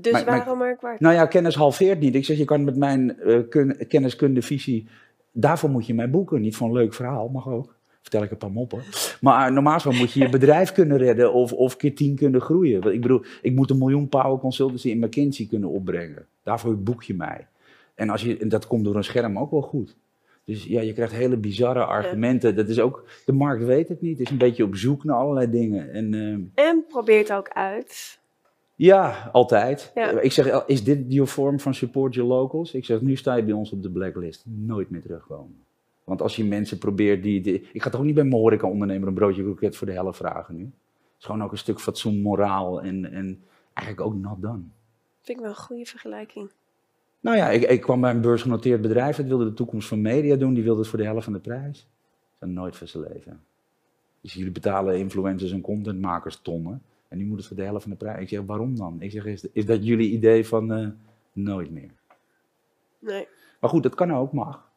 [0.02, 1.00] Dus Maar- waarom maar kwart?
[1.00, 2.15] Nou ja, kennis halveert niet.
[2.15, 3.17] Ik zeg, je kan met mijn
[3.50, 4.88] kun- kenniskunde, visie,
[5.32, 6.41] daarvoor moet je mij boeken.
[6.41, 7.76] Niet voor een leuk verhaal, mag ook.
[8.02, 8.82] Vertel ik een paar moppen.
[9.22, 12.41] Maar eh, normaal gesproken moet je je bedrijf kunnen redden of, of keer tien kunnen
[12.41, 12.82] groeien.
[12.82, 16.26] Want Ik bedoel, ik moet een miljoen power consultancy in McKinsey kunnen opbrengen.
[16.44, 17.48] Daarvoor boek je mij.
[17.96, 19.96] En, als je, en dat komt door een scherm ook wel goed.
[20.46, 22.56] Dus ja, je krijgt hele bizarre argumenten.
[22.56, 24.17] Dat is ook, de markt weet het niet.
[24.17, 25.91] Het is een beetje op zoek naar allerlei dingen.
[25.94, 26.13] En,
[26.56, 28.20] eh, En probeer het ook uit.
[28.86, 29.91] Ja, altijd.
[29.96, 30.20] Ja.
[30.20, 32.74] Ik zeg, is dit je vorm van support your locals?
[32.74, 34.44] Ik zeg, nu sta je bij ons op de blacklist.
[34.46, 35.63] Nooit meer terugkomen.
[36.04, 37.41] Want als je mensen probeert die...
[37.41, 40.17] die- ik ga toch ook niet bij mijn horeca-ondernemer een broodje kroket voor de helft
[40.17, 40.62] vragen nu.
[40.63, 40.72] Het
[41.20, 44.62] is gewoon ook een stuk fatsoen, moraal en, en eigenlijk ook not done.
[45.22, 46.50] Vind ik wel een goede vergelijking.
[47.20, 49.15] Nou ja, ik, ik kwam bij een beursgenoteerd bedrijf.
[49.15, 50.54] Dat wilde de toekomst van media doen.
[50.54, 51.88] Die wilde het voor de helft van de prijs.
[52.39, 53.44] Dat nooit van zijn leven.
[54.22, 56.82] Dus jullie betalen influencers en contentmakers tonnen.
[57.12, 58.21] En die moeten het voor de helft van de prijs.
[58.21, 58.95] Ik zeg, waarom dan?
[59.00, 60.88] Ik zeg, is, is dat jullie idee van eh,
[61.34, 61.89] nooit meer?
[63.00, 63.28] Nee.
[63.60, 64.69] Maar goed, dat kan ook, mag.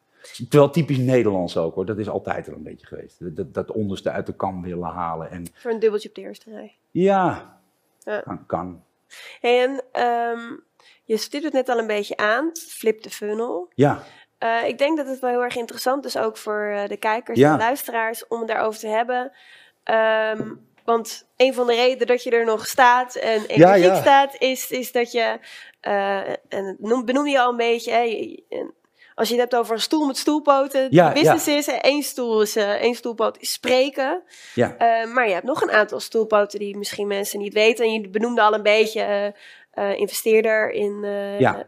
[0.48, 1.86] Terwijl typisch Nederlands ook hoor.
[1.86, 3.36] Dat is altijd er een beetje geweest.
[3.36, 5.30] Dat, dat, onderste uit de kam willen halen.
[5.30, 6.76] En Voor een dubbeltje op de eerste rij.
[6.90, 7.58] ja,
[7.98, 8.20] Ja.
[8.20, 8.46] kan.
[8.46, 8.82] kan.
[9.40, 10.40] Hey, en ehm,
[11.04, 12.50] je stipt het net al een beetje aan.
[12.54, 13.68] Flip de funnel.
[13.74, 14.02] Ja,
[14.38, 17.38] Eh, ik denk dat het wel heel erg interessant is, ook voor eh, de kijkers
[17.38, 17.52] Ja.
[17.52, 19.32] en luisteraars, om het daarover te hebben.
[19.82, 20.52] Ehm,
[20.84, 24.00] want een van de redenen dat je er nog staat en energiek ja.
[24.00, 25.38] staat, is, is dat je,
[25.80, 28.36] eh, en noem, benoemde je al een beetje, hè,
[29.14, 32.42] als je het hebt over een stoel met stoelpoten, Ja, de business is, één, stoel
[32.42, 34.22] is, eh, één stoelpoot is spreken.
[34.54, 34.76] ja.
[34.76, 37.84] Eh, maar je hebt nog een aantal stoelpoten die misschien mensen niet weten.
[37.84, 39.34] En je benoemde al een beetje
[39.96, 41.00] investeerder in,
[41.38, 41.66] Ja.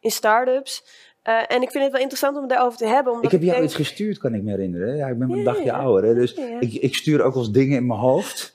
[0.00, 0.84] in start-ups.
[1.26, 3.12] Eh, en ik vind het wel interessant om het daarover te hebben.
[3.12, 4.96] Omdat Ik heb jou denk- iets gestuurd, kan ik me herinneren.
[4.96, 5.78] Ja, ik ben een Ja, dagje ja.
[5.78, 6.04] ouder.
[6.08, 6.14] Hè?
[6.14, 6.60] Dus Ja.
[6.60, 8.54] Ik, ik stuur ook wel eens dingen in mijn hoofd.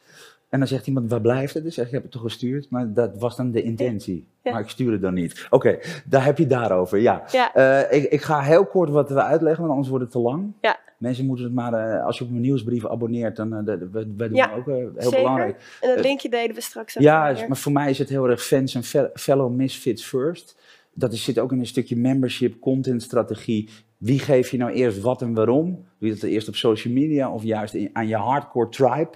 [0.49, 1.63] En dan zegt iemand, waar blijft het?
[1.63, 2.69] Dus zeg ik, heb het toch gestuurd?
[2.69, 4.27] Maar dat was dan de intentie.
[4.43, 5.47] Maar ik stuur het dan niet.
[5.49, 7.23] Oké, daar heb je daarover, ja.
[7.53, 10.53] Eh, ik, ik ga heel kort wat we uitleggen, want anders wordt het te lang.
[10.62, 10.77] Ja.
[10.97, 13.77] Mensen moeten het maar, eh, als je op mijn nieuwsbrief abonneert, dan uh, wij,
[14.17, 15.17] wij doen Ja, ook heel zeker.
[15.17, 15.77] belangrijk.
[15.81, 18.75] En dat linkje deden we straks Ja, maar voor mij is het heel erg fans
[18.75, 20.55] en fel- fellow misfits first.
[20.93, 23.69] Dat is, zit ook in een stukje membership, contentstrategie.
[23.97, 25.65] Wie geef je nou eerst wat en waarom?
[25.99, 29.10] Doe je dat eerst op social media of juist in- aan je hardcore tribe?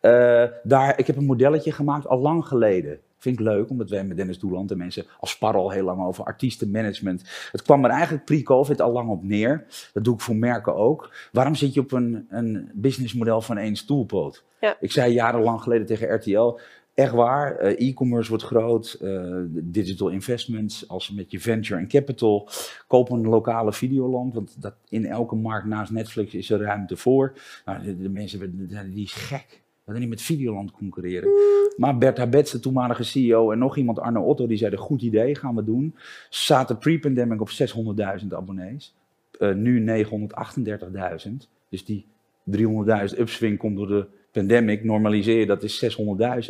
[0.00, 2.98] Eh, daar, ik heb een modelletje gemaakt al lang geleden.
[3.18, 6.02] Vind ik leuk, omdat wij met Dennis Doeland en mensen als sparren al heel lang
[6.02, 7.22] over artiestenmanagement.
[7.52, 9.66] Het kwam er eigenlijk pre-COVID al lang op neer.
[9.92, 11.10] Dat doe ik voor merken ook.
[11.32, 14.44] Waarom zit je op een, een businessmodel van één stoelpoot?
[14.60, 14.76] Ja.
[14.80, 16.58] Ik zei jarenlang geleden tegen RTL,
[16.94, 22.48] echt waar, eh, e-commerce wordt groot, eh, digital investments, als met je venture en capital,
[22.86, 27.32] koop een lokale videoland, want dat, in elke markt naast Netflix is er ruimte voor.
[27.64, 29.62] Nou, de, de mensen, werden- die gek.
[29.84, 31.28] Hadden niet met Videoland concurreren.
[31.76, 35.34] Maar Bert Habets, de toenmalige CEO, en nog iemand, Arno Otto, die zeiden: Goed idee,
[35.34, 35.94] gaan we doen.
[36.30, 38.94] Zaten pre-pandemic op 600.000 abonnees.
[39.38, 41.48] Eh, nu 938.000.
[41.68, 42.06] Dus die
[42.44, 44.84] 300.000 upswing komt door de pandemic.
[44.84, 45.84] Normaliseer je, dat is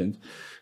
[0.01, 0.05] 600.000.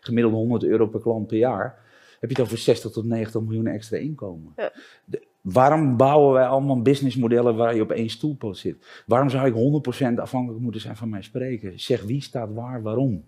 [0.01, 1.81] Gemiddeld 100 euro per klant per jaar.
[2.19, 4.53] Heb je het over 60 tot 90 miljoen extra inkomen.
[4.55, 4.71] Ja.
[5.05, 9.03] De- waarom bouwen wij allemaal businessmodellen waar je op één stoelpoot zit?
[9.05, 11.79] Waarom zou ik 100% afhankelijk moeten zijn van mijn spreken?
[11.79, 13.23] Zeg wie staat waar, waarom?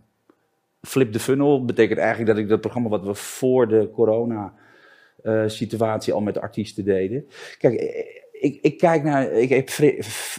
[0.81, 4.53] Flip the funnel betekent eigenlijk dat ik dat programma wat we voor de corona
[5.23, 7.25] eh, situatie al met artiesten deden.
[7.57, 9.69] Kijk, eh, ik, ik kijk naar, ik, heb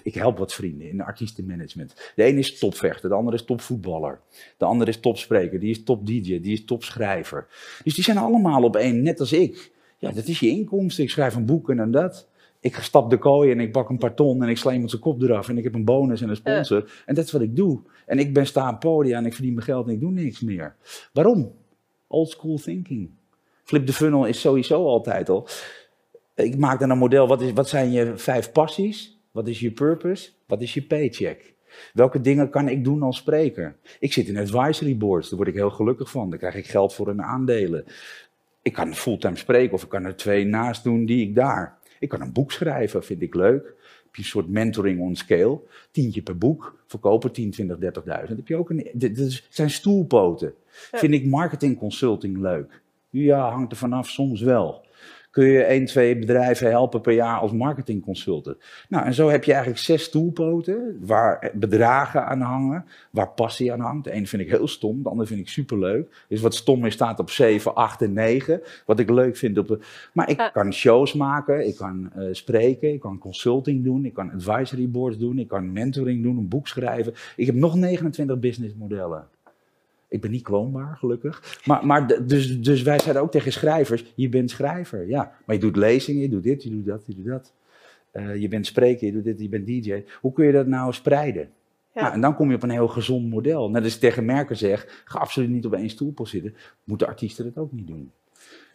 [0.02, 2.12] ik help wat vrienden in artiestenmanagement.
[2.14, 4.20] De ene is topvechter, de andere is topvoetballer.
[4.56, 7.46] De andere is topspreker, die is top DJ, die is topschrijver.
[7.84, 9.72] Dus die zijn allemaal op één, net als ik.
[9.98, 11.04] Ja, dat is je inkomsten.
[11.04, 12.28] Ik schrijf een boek en dan dat.
[12.60, 15.02] Ik stap de kooi en ik bak een paar ton en ik sla iemand zijn
[15.02, 17.02] kop eraf en ik heb een bonus en een sponsor.
[17.06, 17.80] En dat is wat ik doe.
[18.06, 20.74] En ik ben staan podia en ik verdien mijn geld en ik doe niks meer.
[21.12, 21.52] Waarom?
[22.06, 23.10] Old school thinking.
[23.64, 25.48] Flip the funnel is sowieso altijd al.
[26.36, 27.28] Ik maak dan een model.
[27.28, 29.18] Wat, is, wat zijn je vijf passies?
[29.30, 30.30] Wat is je purpose?
[30.46, 31.54] Wat is je paycheck?
[31.92, 33.76] Welke dingen kan ik doen als spreker?
[34.00, 36.30] Ik zit in advisory boards, daar word ik heel gelukkig van.
[36.30, 37.84] Daar krijg ik geld voor in aandelen.
[38.62, 41.78] Ik kan fulltime spreken of ik kan er twee naast doen die ik daar.
[41.98, 43.64] Ik kan een boek schrijven, vind ik leuk.
[44.04, 45.60] Heb je een soort mentoring on scale.
[45.90, 47.82] Tientje per boek, verkopen 10, 20, 30.000.
[48.36, 50.54] Heb je ook een, dit dit zijn stoelpoten.
[50.90, 50.98] Ja.
[50.98, 52.82] Vind ik marketing consulting leuk?
[53.10, 54.85] Ja, hangt er vanaf, soms wel.
[55.36, 58.56] Kun je één, twee bedrijven helpen per jaar als marketingconsultant.
[58.88, 63.80] Nou, en zo heb je eigenlijk zes stoelpoten waar bedragen aan hangen, waar passie aan
[63.80, 64.04] hangt.
[64.04, 66.24] De ene vind ik heel stom, de andere vind ik superleuk.
[66.28, 68.60] Dus wat stom is, staat op 7, 8 en 9.
[68.86, 69.78] Wat ik leuk vind op de...
[70.12, 74.32] Maar ik kan shows maken, ik kan eh, spreken, ik kan consulting doen, ik kan
[74.32, 77.14] advisory boards doen, ik kan mentoring doen, een boek schrijven.
[77.36, 79.26] Ik heb nog 29 businessmodellen.
[80.08, 81.60] Ik ben niet kloonbaar, gelukkig.
[81.64, 85.08] Maar, maar dus, dus wij zeiden ook tegen schrijvers, je bent schrijver.
[85.08, 87.52] Ja, maar je doet lezingen, je doet dit, je doet dat, je doet dat.
[88.10, 90.04] Eh, je bent spreker, je doet dit, je bent DJ.
[90.20, 91.50] Hoe kun je dat nou spreiden?
[91.94, 92.00] Ja.
[92.02, 93.70] Nou, en dan kom je op een heel gezond model.
[93.70, 96.54] Net als ik tegen merken zeg, ga absoluut niet op één stoelpost zitten.
[96.84, 98.10] Moeten artiesten dat ook niet doen.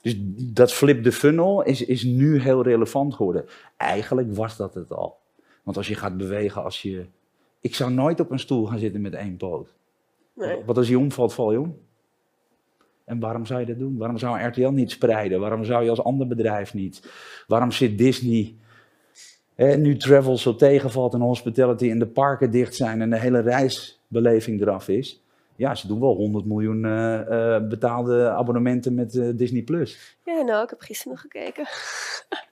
[0.01, 0.15] Dus
[0.53, 3.45] dat flip the funnel is, is nu heel relevant geworden.
[3.77, 5.17] Eigenlijk was dat het al.
[5.63, 7.05] Want als je gaat bewegen, als je...
[7.59, 9.73] Ik zou nooit op een stoel gaan zitten met één poot.
[10.47, 10.57] Nee.
[10.65, 11.77] Wat als je omvalt, val je om.
[13.05, 13.97] En waarom zou je dat doen?
[13.97, 15.39] Waarom zou RTL niet spreiden?
[15.39, 17.11] Waarom zou je als ander bedrijf niet?
[17.47, 18.55] Waarom zit Disney,
[19.55, 23.39] hè, nu travel zo tegenvalt en hospitality en de parken dicht zijn en de hele
[23.39, 25.23] reisbeleving eraf is?
[25.55, 29.61] Ja, ze doen wel 100 miljoen eh, eh, betaalde abonnementen met eh, Disney+.
[29.63, 30.17] Plus.
[30.25, 31.65] Ja, nou, ik heb gisteren nog gekeken.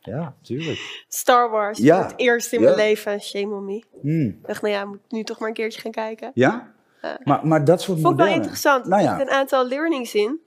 [0.02, 1.04] Ja, tuurlijk.
[1.08, 2.02] Star Wars, Ja.
[2.04, 2.66] het eerst in Ja.
[2.66, 3.22] mijn leven.
[3.22, 3.84] Shame on me.
[4.28, 6.32] Ik dacht, nou ja, moet nu toch maar een keertje gaan kijken.
[6.34, 6.74] Ja?
[7.24, 8.86] Maar, maar dat soort Vond ik wel interessant.
[8.86, 9.18] Nou Er ja.
[9.18, 10.40] zitten een aantal learnings in.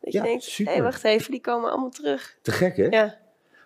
[0.00, 2.38] Dat je denkt, hé, hey, wacht even, die komen allemaal terug.
[2.42, 2.84] Te gek, hè?
[2.84, 3.16] Ja,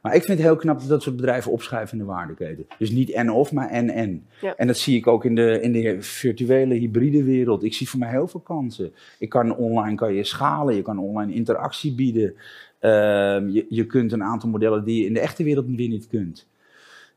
[0.02, 2.66] Maar ik vind het heel knap dat dat soort bedrijven opschuiven in de waardeketen.
[2.78, 4.26] Dus niet en-of, maar en-en.
[4.40, 4.54] Ja.
[4.56, 7.64] En dat zie ik ook in de, in de virtuele, hybride wereld.
[7.64, 8.94] Ik zie voor mij heel veel kansen.
[9.18, 12.34] Ik kan online kan je schalen, je kan online interactie bieden.
[12.78, 16.06] Ehm, je, je kunt een aantal modellen die je in de echte wereld weer niet
[16.06, 16.46] kunt.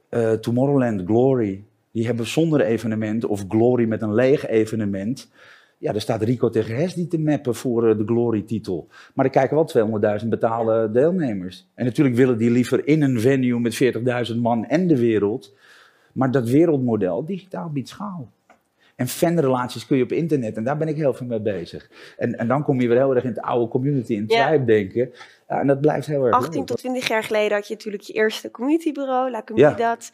[0.10, 1.64] Eh, Tomorrowland, Glory,
[1.98, 5.32] die hebben zonder evenement, of Glory met een leeg evenement.
[5.78, 8.88] Ja, daar staat Rico tegen Hesdy te mappen voor eh, de Glory-titel.
[9.14, 11.68] Maar er kijken wel 200.000 betaalde deelnemers.
[11.74, 13.84] En natuurlijk willen die liever in een venue met
[14.32, 15.54] 40.000 man en de wereld.
[16.14, 18.30] Maar dat wereldmodel, digitaal biedt schaal.
[18.96, 21.90] En fanrelaties kun je op internet, en daar ben ik heel veel mee bezig.
[22.18, 24.48] En, en dan kom je weer heel erg in het oude community en Ja.
[24.48, 25.12] tribe denken.
[25.50, 26.68] Ja, en dat blijft heel erg 18 leuk.
[26.68, 30.12] tot 20 jaar geleden had je natuurlijk je eerste communitybureau, La Comunidad.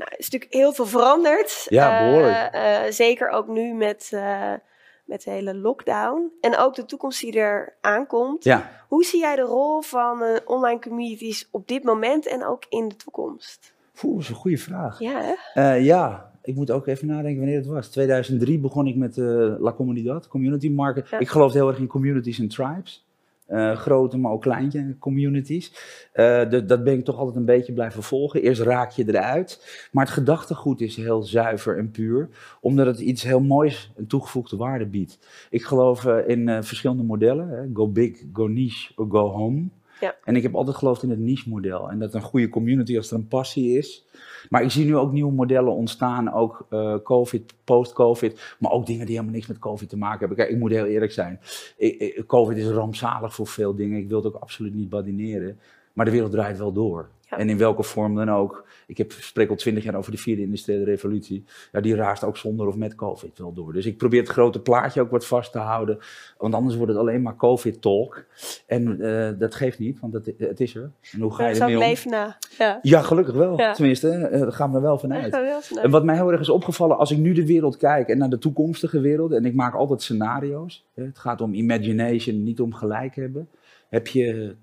[0.00, 1.66] Nou, er is natuurlijk heel veel veranderd.
[1.68, 2.48] Ja, Eh, behoorlijk.
[2.52, 4.52] eh, zeker ook nu met, eh,
[5.04, 6.32] met de hele lockdown.
[6.40, 8.44] En ook de toekomst die er aankomt.
[8.44, 12.62] Ja, Hoe zie jij de rol van eh, online communities op dit moment en ook
[12.68, 13.72] in de toekomst?
[14.02, 14.98] Oeh, dat is een goede vraag.
[14.98, 15.62] Ja, hè?
[15.62, 17.88] Eh, ja, ik moet ook even nadenken wanneer het was.
[17.88, 19.24] 2003 begon ik met eh,
[19.58, 21.08] La Comunidad, Community Market.
[21.08, 21.18] Ja.
[21.18, 23.06] Ik geloof heel erg in communities en tribes.
[23.50, 25.72] Eh, grote, maar ook kleintje communities.
[26.12, 28.42] Eh, dat- dat ben ik toch altijd een beetje blijven volgen.
[28.42, 29.88] Eerst raak je eruit.
[29.92, 32.28] Maar het gedachtegoed is heel zuiver en puur.
[32.60, 35.18] Omdat het iets heel moois, een toegevoegde waarde biedt.
[35.50, 37.48] Ik geloof eh, in verschillende modellen.
[37.48, 37.62] Hè.
[37.74, 39.64] Go big, go niche go home.
[40.00, 40.14] Ja.
[40.24, 41.90] En ik heb altijd geloofd in het niche-model.
[41.90, 44.04] En dat een goede community, als er een passie is.
[44.48, 46.32] Maar ik zie nu ook nieuwe modellen ontstaan.
[46.32, 48.54] Ook eh, COVID, post-COVID.
[48.58, 50.36] Maar ook dingen die helemaal niks met COVID te maken hebben.
[50.36, 51.40] Kijk, ik moet heel eerlijk zijn.
[51.76, 53.98] Ik- COVID is rampzalig voor veel dingen.
[53.98, 55.58] Ik wil het ook absoluut niet badineren.
[55.92, 57.08] Maar de wereld draait wel door.
[57.30, 57.38] Ja.
[57.38, 58.64] En in welke vorm dan ook.
[58.86, 61.44] Ik heb, spreek al twintig jaar over de vierde industriële revolutie.
[61.72, 63.72] Ja, die raast ook zonder of met COVID wel door.
[63.72, 65.98] Dus ik probeer het grote plaatje ook wat vast te houden.
[66.38, 68.24] Want anders wordt het alleen maar COVID-talk.
[68.66, 70.90] En eh, dat geeft niet, want het, het is er.
[71.12, 71.82] En hoe ga je ermee om?
[71.82, 72.36] leven na.
[72.58, 72.78] Ja.
[72.82, 73.58] Ja, gelukkig wel.
[73.58, 73.72] Ja.
[73.72, 75.32] Tenminste, eh, daar gaan we wel vanuit.
[75.34, 75.84] Ja, wel vanuit.
[75.84, 78.30] En wat mij heel erg is opgevallen, als ik nu de wereld kijk en naar
[78.30, 82.74] de toekomstige wereld, en ik maak altijd scenario's, hè, het gaat om imagination, niet om
[82.74, 83.48] gelijk hebben,
[83.88, 84.54] heb je,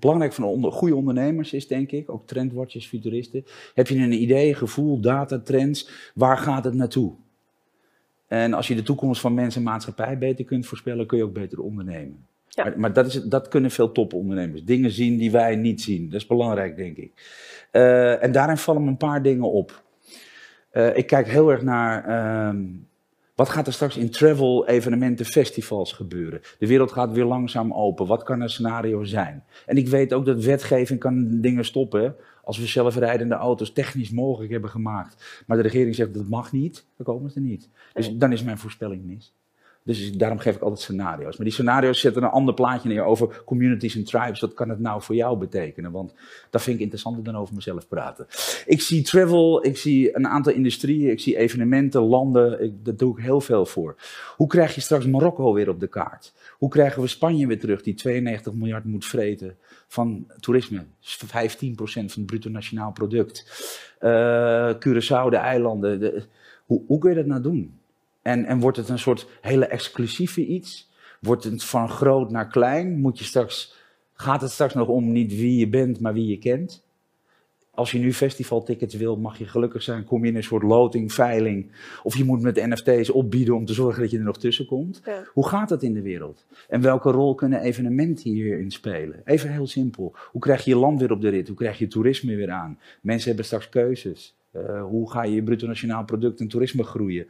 [0.00, 4.54] belangrijk van onder, goede ondernemers is denk ik, ook trendwatchers, futuristen, heb je een idee,
[4.54, 7.12] gevoel, data, trends, waar gaat het naartoe?
[8.26, 11.32] En als je de toekomst van mensen en maatschappij beter kunt voorspellen, kun je ook
[11.32, 12.26] beter ondernemen.
[12.48, 12.64] Ja.
[12.64, 14.64] Maar, maar dat, is, dat kunnen veel topondernemers.
[14.64, 16.04] Dingen zien die wij niet zien.
[16.10, 17.12] Dat is belangrijk, denk ik.
[17.70, 19.82] Eh, en daarin vallen me een paar dingen op.
[20.70, 22.64] Eh, ik kijk heel erg naar ehm,
[23.36, 26.40] wat gaat er straks in travel, evenementen, festivals gebeuren.
[26.58, 28.06] De wereld gaat weer langzaam open.
[28.06, 29.44] Wat kan een scenario zijn?
[29.66, 32.16] En ik weet ook dat wetgeving kan dingen stoppen.
[32.44, 35.44] Als we zelfrijdende auto's technisch mogelijk hebben gemaakt.
[35.46, 37.68] Maar de regering zegt dat mag niet, dan komen ze er niet.
[37.92, 39.35] Dus dan is mijn voorspelling mis.
[39.86, 41.36] Dus daarom geef ik altijd scenario's.
[41.36, 44.40] Maar die scenario's zetten een ander plaatje neer over communities en tribes.
[44.40, 45.90] Wat kan het nou voor jou betekenen?
[45.90, 46.14] Want
[46.50, 48.26] dat vind ik interessanter dan over mezelf praten.
[48.66, 52.62] Ik zie travel, ik zie een aantal industrieën, ik zie evenementen, landen.
[52.62, 53.96] Ik, daar doe ik heel veel voor.
[54.36, 56.32] Hoe krijg je straks Marokko weer op de kaart?
[56.58, 59.56] Hoe krijgen we Spanje weer terug, die 92 miljard moet vreten
[59.88, 60.84] van toerisme?
[60.84, 60.86] 15%
[61.28, 63.44] van het bruto nationaal product.
[63.98, 66.00] Eh Curaçao, de eilanden.
[66.00, 66.24] De-
[66.64, 67.78] hoe, hoe kun je dat nou doen?
[68.26, 70.90] En, en wordt het een soort hele exclusieve iets?
[71.20, 73.00] Wordt het van groot naar klein?
[73.00, 73.74] Moet je straks
[74.18, 76.84] Gaat het straks nog om niet wie je bent, maar wie je kent?
[77.70, 81.12] Als je nu festivaltickets wil, mag je gelukkig zijn, kom je in een soort loting,
[81.12, 81.70] veiling.
[82.02, 85.00] Of je moet met NFT's opbieden om te zorgen dat je er nog tussen komt.
[85.04, 85.24] Ja.
[85.32, 86.44] Hoe gaat dat in de wereld?
[86.68, 89.20] En welke rol kunnen evenementen hierin spelen?
[89.24, 90.14] Even heel simpel.
[90.32, 91.46] Hoe krijg je je land weer op de rit?
[91.46, 92.78] Hoe krijg je toerisme weer aan?
[93.00, 94.36] Mensen hebben straks keuzes.
[94.52, 97.26] Uh, hoe ga je je bruto nationaal product en toerisme groeien?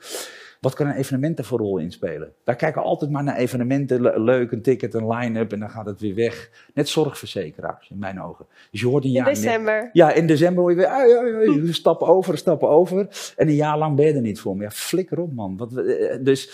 [0.60, 2.32] Wat kan een evenement er voor rol in spelen?
[2.44, 5.86] Wij kijken altijd maar naar evenementen, le leuk, een ticket, een line-up en dan gaat
[5.86, 6.50] het weer weg.
[6.74, 8.46] Net zorgverzekeraars, in mijn ogen.
[8.70, 9.28] Dus je hoort een jaar...
[9.28, 9.90] In december.
[9.92, 13.32] Ja, in december hoor je weer, ah, ja, ja, ja, stap over, stap over.
[13.36, 14.56] En een jaar lang ben je er niet voor.
[14.56, 15.56] Maar ja, flikker op man.
[15.56, 16.50] Wat, uh, dus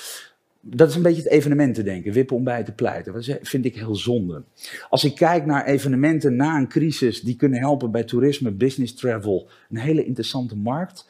[0.64, 3.12] dat is een beetje het evenementen denken, wippen om bij te pleiten.
[3.12, 4.42] Dat vind ik heel zonde.
[4.88, 9.48] Als ik kijk naar evenementen na een crisis die kunnen helpen bij toerisme, business travel,
[9.70, 11.06] een hele interessante markt.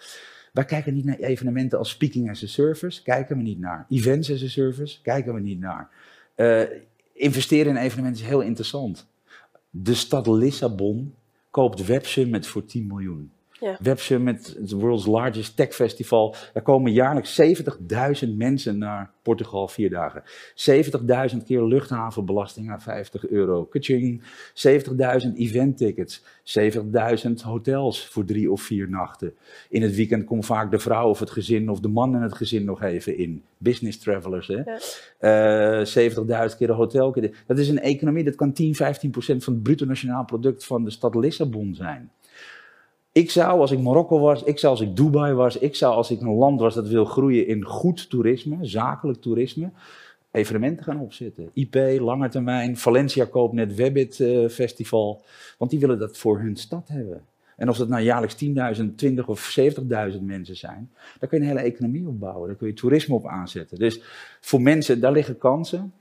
[0.52, 3.86] Wij kijken niet naar evenementen als speaking as a service, kijken we niet naar.
[3.88, 5.90] Events as a service, kijken we niet naar.
[6.36, 6.62] Uh,
[7.12, 9.06] investeren in evenementen is heel interessant.
[9.70, 11.14] De stad Lissabon
[11.50, 13.32] koopt Web Summit voor 10 miljoen.
[13.62, 13.94] Ja.
[13.94, 16.34] Summit, het world's largest tech festival.
[16.52, 17.40] Daar komen jaarlijks
[18.24, 20.22] 70.000 mensen naar Portugal, vier dagen.
[21.32, 23.64] 70.000 keer luchthavenbelasting aan 50 euro.
[23.64, 24.22] Kaching.
[24.54, 26.24] 70.000 eventtickets.
[26.44, 29.34] 70.000 hotels voor drie of vier nachten.
[29.68, 32.34] In het weekend komt vaak de vrouw of het gezin of de man en het
[32.34, 33.42] gezin nog even in.
[33.58, 34.62] Business travelers, hè.
[35.20, 35.80] Ja.
[35.80, 37.14] Uh, 70.000 keer een hotel.
[37.46, 40.84] Dat is een economie, dat kan 10, 15 procent van het bruto nationaal product van
[40.84, 42.10] de stad Lissabon zijn.
[43.12, 46.10] Ik zou, als ik Marokko was, ik zou als ik Dubai was, ik zou als
[46.10, 49.70] ik een land was dat wil groeien in goed toerisme, zakelijk toerisme,
[50.30, 51.50] evenementen gaan opzetten.
[51.52, 55.22] IP, lange termijn, Valencia koopt net Webbit uh, Festival,
[55.58, 57.22] want die willen dat voor hun stad hebben.
[57.56, 58.44] En of dat nou jaarlijks
[58.80, 59.56] 10.000, 20 of
[60.14, 62.48] 70.000 mensen zijn, daar kun je een hele economie op bouwen.
[62.48, 63.78] Daar kun je toerisme op aanzetten.
[63.78, 64.02] Dus
[64.40, 65.92] voor mensen, daar liggen kansen.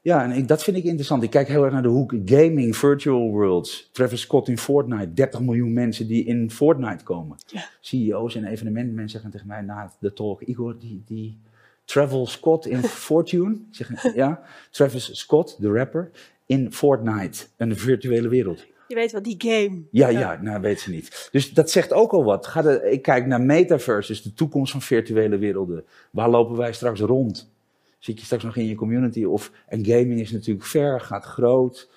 [0.00, 1.22] Ja, en ik, dat vind ik interessant.
[1.22, 3.88] Ik kijk heel erg naar de hoek gaming, virtual worlds.
[3.92, 7.36] Travis Scott in Fortnite, 30 miljoen mensen die in Fortnite komen.
[7.46, 7.68] Ja.
[7.80, 11.38] CEO's en evenementmensen zeggen tegen mij na de talk, Igor, die, die
[11.84, 16.10] Travel Scott in Fortune, ik zeg, ja, Travis Scott, de rapper,
[16.46, 18.66] in Fortnite, een virtuele wereld.
[18.88, 19.82] Je weet wel, die game.
[19.90, 21.28] Ja, ja, nou weet ze niet.
[21.32, 22.46] Dus dat zegt ook al wat.
[22.46, 25.84] Ga de, ik kijk naar metaverse, dus de toekomst van virtuele werelden.
[26.10, 27.50] Waar lopen wij straks rond?
[27.98, 29.24] Zit je straks nog in je community?
[29.24, 31.90] Of, en gaming is natuurlijk ver, gaat groot.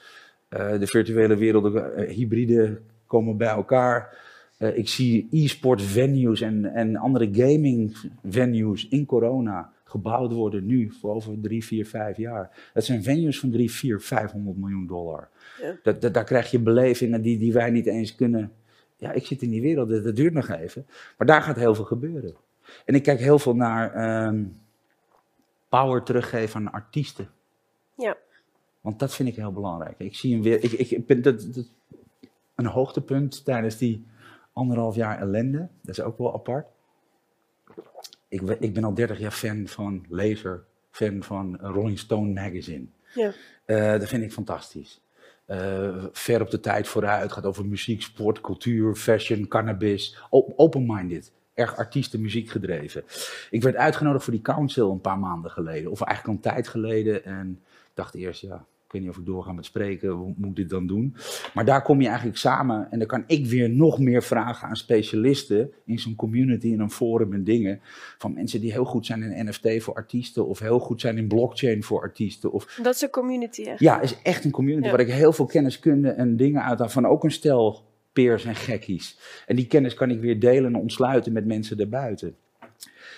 [0.49, 4.17] Uh, de virtuele werelden, uh, hybride komen bij elkaar.
[4.59, 10.91] Uh, ik zie e-sport venues en, en andere gaming venues in corona gebouwd worden nu
[10.99, 12.69] voor over drie, vier, vijf jaar.
[12.73, 15.29] Dat zijn venues van drie, vier, 500 miljoen dollar.
[15.61, 15.75] Ja.
[15.83, 18.51] Dat, dat, daar krijg je belevingen die, die wij niet eens kunnen.
[18.97, 20.85] Ja, ik zit in die wereld, dat, dat duurt nog even.
[21.17, 22.35] Maar daar gaat heel veel gebeuren.
[22.85, 24.60] En ik kijk heel veel naar um,
[25.71, 27.29] power teruggeven aan artiesten.
[27.95, 28.17] Ja.
[28.81, 29.99] Want dat vind ik heel belangrijk.
[29.99, 30.63] Ik zie hem weer.
[30.63, 31.71] Ik, ik, ik ben dat, dat,
[32.55, 34.05] een hoogtepunt tijdens die
[34.53, 35.69] anderhalf jaar ellende.
[35.81, 36.67] Dat is ook wel apart.
[38.27, 42.85] Ik, ik ben al 30 jaar fan van Laser, fan van Rolling Stone Magazine.
[43.13, 43.33] Ja.
[43.65, 45.01] Uh, dat vind ik fantastisch.
[45.47, 50.17] Uh, ver op de tijd vooruit, gaat over muziek, sport, cultuur, fashion, cannabis.
[50.29, 51.31] Open-minded,
[51.61, 53.03] erg artiesten, muziek gedreven.
[53.49, 56.67] Ik werd uitgenodigd voor die council een paar maanden geleden, of eigenlijk al een tijd
[56.67, 57.25] geleden.
[57.25, 60.49] En ik dacht eerst, ja, ik weet niet of ik doorga met spreken, hoe moet
[60.49, 61.15] ik dit dan doen?
[61.53, 64.75] Maar daar kom je eigenlijk samen en dan kan ik weer nog meer vragen aan
[64.75, 67.79] specialisten in zo'n community, in een forum en dingen.
[68.17, 71.27] Van mensen die heel goed zijn in NFT voor artiesten of heel goed zijn in
[71.27, 72.51] blockchain voor artiesten.
[72.51, 73.79] Of, Dat is een community echt.
[73.79, 74.91] ja, is echt een community Ja.
[74.91, 77.83] waar ik heel veel kenniskunde en dingen uit haal van ook een stel
[78.13, 79.19] peers en gekkies.
[79.45, 82.35] En die kennis kan ik weer delen en ontsluiten met mensen daarbuiten.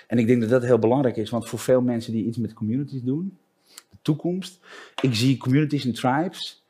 [0.08, 2.54] En ik denk dat dat heel belangrijk is, want voor veel mensen die iets met
[2.54, 3.38] communities doen,
[3.90, 4.60] de toekomst,
[5.02, 6.64] ik zie communities en tribes,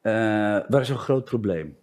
[0.00, 0.12] eh,
[0.68, 1.76] waar is een groot probleem.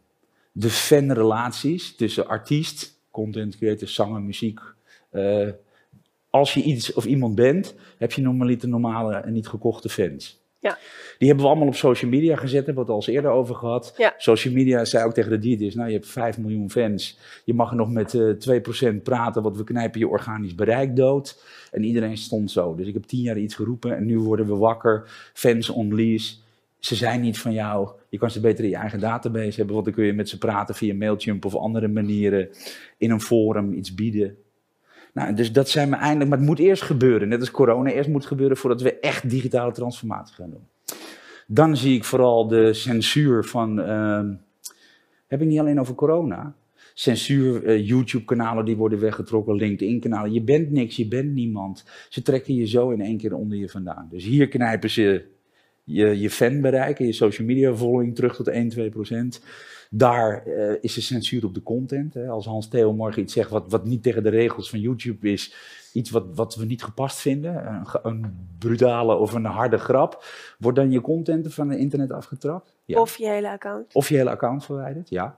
[0.51, 4.59] De fanrelaties tussen artiest, content creator, zanger, muziek.
[5.09, 5.49] eh,
[6.29, 10.44] als je iets of iemand bent, heb je normaliter normale en niet gekochte fans.
[10.66, 10.78] Ja.
[11.18, 13.55] Die hebben we allemaal op social media gezet, hebben we het al eens eerder over
[13.55, 13.93] gehad.
[13.97, 14.13] Ja.
[14.18, 17.20] Social media zei ook tegen de dieetist, nou je hebt 5 miljoen fans.
[17.43, 21.43] Je mag er nog met eh 2% praten, want we knijpen je organisch bereik dood.
[21.72, 22.76] En iedereen stond zo.
[22.76, 25.09] Dus ik heb tien jaar iets geroepen en nu worden we wakker.
[25.34, 26.36] Fans on lease.
[26.80, 27.89] Ze zijn niet van jou.
[28.09, 30.38] Je kan ze beter in je eigen database hebben, want dan kun je met ze
[30.38, 32.49] praten via Mailchimp of andere manieren.
[32.97, 34.38] In een forum iets bieden.
[35.16, 36.30] Nou, dus dat zijn we eindelijk.
[36.30, 37.28] Maar het moet eerst gebeuren.
[37.28, 40.68] Net als corona eerst moet gebeuren voordat we echt digitale transformatie gaan doen.
[41.47, 43.82] Dan zie ik vooral de censuur van.
[43.82, 44.34] ehm,
[45.28, 46.55] heb ik niet alleen over corona.
[46.93, 50.34] Censuur, eh, YouTube-kanalen die worden weggetrokken, LinkedIn-kanalen.
[50.34, 51.86] Je bent niks, je bent niemand.
[52.09, 54.07] Ze trekken je zo in één keer onder je vandaan.
[54.11, 55.26] Dus hier knijpen ze
[55.84, 59.41] je, je fan bereiken, je social media following terug tot 1, 2 procent.
[59.89, 62.13] Daar uh, is de censuur op de content.
[62.13, 62.27] Hè.
[62.27, 65.55] Als Hans Theo morgen iets zegt wat, wat niet tegen de regels van YouTube is,
[65.93, 70.23] iets wat, wat we niet gepast vinden, een, een brutale of een harde grap,
[70.59, 72.73] wordt dan je content van het internet afgetrapt?
[72.86, 72.99] Ja.
[72.99, 73.93] Of je hele account.
[73.93, 75.38] Of je hele account verwijderd, ja.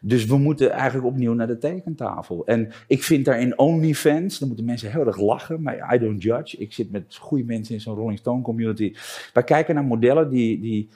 [0.00, 2.46] Dus we moeten eigenlijk opnieuw naar de tekentafel.
[2.46, 6.22] En ik vind daar in OnlyFans, dan moeten mensen heel erg lachen, maar I don't
[6.22, 6.56] judge.
[6.56, 8.94] Ik zit met goede mensen in zo'n Rolling Stone community.
[9.32, 10.88] Wij kijken naar modellen die, die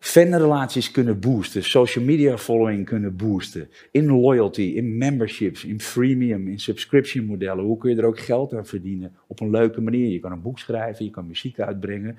[0.00, 6.60] fanrelaties kunnen boosten, social media following kunnen boosten, in loyalty, in memberships, in freemium, in
[6.60, 7.64] subscription modellen.
[7.64, 9.16] Hoe kun je er ook geld aan verdienen?
[9.26, 10.10] Op een leuke manier.
[10.10, 12.16] Je kan een boek schrijven, je kan muziek uitbrengen.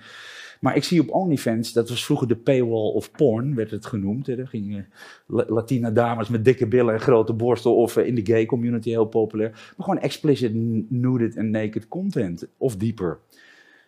[0.59, 4.27] Maar ik zie op OnlyFans, dat was vroeger de paywall of porn, werd het genoemd.
[4.27, 4.87] Er gingen
[5.27, 9.05] Latina dames met dikke billen en grote borsten, of eh, in de gay community heel
[9.05, 9.49] populair.
[9.49, 10.51] Maar gewoon explicit
[10.89, 13.19] nuded en naked content, of dieper.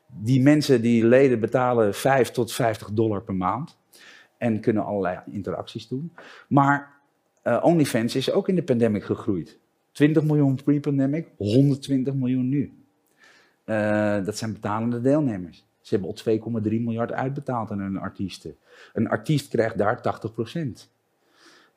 [0.08, 3.82] Die mensen, die leden betalen 5 tot 50 dollar per maand.
[4.44, 6.14] En kunnen allerlei interacties doen.
[6.48, 6.92] Maar
[7.44, 9.58] uh, OnlyFans is ook in de pandemic gegroeid.
[9.92, 12.74] 20 miljoen pre-pandemic, 120 miljoen nu.
[13.66, 15.66] Uh, dat zijn betalende deelnemers.
[15.82, 16.16] Ze hebben
[16.52, 18.56] al 2,3 miljard uitbetaald aan hun artiesten.
[18.94, 20.60] Een artiest krijgt daar 80%.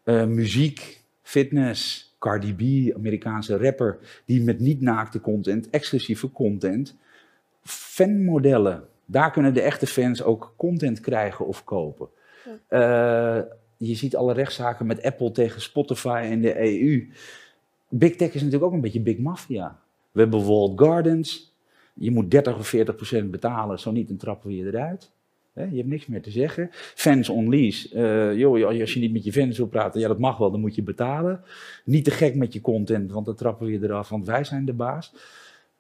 [0.05, 6.97] Uh, eh, muziek, fitness, Cardi B, Amerikaanse rapper, die met niet-naakte content, exclusieve content,
[7.62, 8.85] fanmodellen.
[9.05, 12.09] Daar kunnen de echte fans ook content krijgen of kopen.
[12.70, 13.38] Uh,
[13.76, 17.09] je ziet alle rechtszaken met Apple tegen Spotify en de EU.
[17.88, 19.78] Big Tech is natuurlijk ook een beetje Big Mafia.
[20.12, 21.55] We hebben Walled Gardens,
[21.94, 25.11] je moet 30 of 40 procent betalen, zo niet, dan trappen we je eruit.
[25.53, 26.68] je hebt niks meer te zeggen.
[26.72, 27.94] Fans on lease.
[27.94, 30.61] Uh, joh, als je niet met je fans wil praten, ja, dat mag wel, dan
[30.61, 31.40] moet je betalen.
[31.84, 34.64] Niet te gek met je content, want dan trappen we je eraf, want wij zijn
[34.64, 35.12] de baas.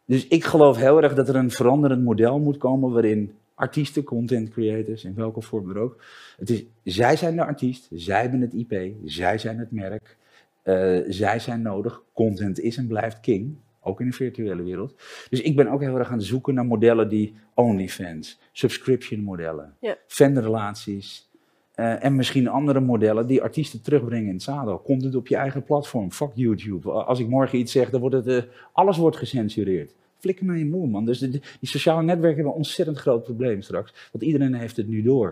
[0.04, 4.48] Dus ik geloof heel erg dat er een veranderend model moet komen waarin artiesten, content
[4.48, 6.02] creators, in welke vorm er ook.
[6.36, 10.16] Het is, zij zijn de artiest, zij hebben het IP, zij zijn het merk,
[10.64, 12.02] uh, zij zijn nodig.
[12.12, 13.56] Content is en blijft king.
[13.80, 14.94] Ook in de virtuele wereld.
[15.30, 19.74] Dus ik ben ook heel erg aan het zoeken naar modellen die OnlyFans, subscription modellen,
[19.80, 19.96] ja.
[20.06, 21.30] fanrelaties.
[21.76, 24.82] Uh, en misschien andere modellen die artiesten terugbrengen in het zadel.
[24.82, 26.12] Content op je eigen platform.
[26.12, 26.90] Fuck YouTube.
[26.90, 28.26] Als ik morgen iets zeg, dan wordt het.
[28.26, 28.42] Uh,
[28.72, 29.94] alles wordt gecensureerd.
[30.26, 31.04] Flikker naar je moe, man.
[31.04, 34.08] Dus die sociale netwerken hebben een ontzettend groot probleem straks.
[34.12, 35.30] Want iedereen heeft het nu door.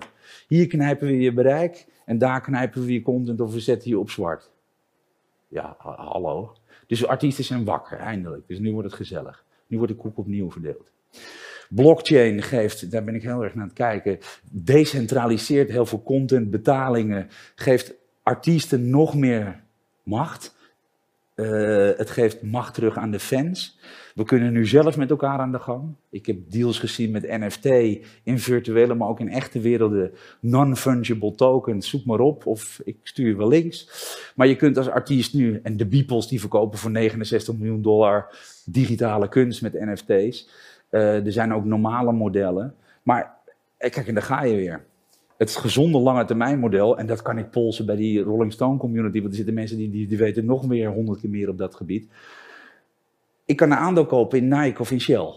[0.48, 3.98] Hier knijpen we je bereik en daar knijpen we je content of we zetten je
[3.98, 4.50] op zwart.
[5.48, 6.56] Ja, hallo.
[6.86, 8.48] Dus artiesten zijn wakker, eindelijk.
[8.48, 9.44] Dus nu wordt het gezellig.
[9.66, 10.92] Nu wordt de koek opnieuw verdeeld.
[11.68, 14.18] Blockchain geeft, daar ben ik heel erg naar het kijken,
[14.50, 19.64] decentraliseert heel veel content, betalingen, geeft artiesten nog meer
[20.02, 20.53] macht.
[21.36, 23.78] Uh, het geeft macht terug aan de fans.
[24.14, 25.94] We kunnen nu zelf met elkaar aan de gang.
[26.10, 27.64] Ik heb deals gezien met NFT
[28.22, 30.12] in virtuele, maar ook in echte werelden.
[30.40, 33.88] Non-fungible tokens, zoek maar op of ik stuur wel links.
[34.34, 38.36] Maar je kunt als artiest nu, en de Beeples die verkopen voor 69 miljoen dollar
[38.64, 40.48] digitale kunst met NFT's.
[40.90, 42.74] Uh, er zijn ook normale modellen.
[43.02, 43.36] Maar
[43.76, 44.84] eh, kijk, en daar ga je weer
[45.50, 49.18] het gezonde lange termijn model, en dat kan ik polsen bij die Rolling Stone community,
[49.18, 51.74] want er zitten mensen die, die, die weten nog meer honderd keer meer op dat
[51.74, 52.08] gebied.
[53.44, 55.32] Ik kan een aandeel kopen in Nike of in Shell.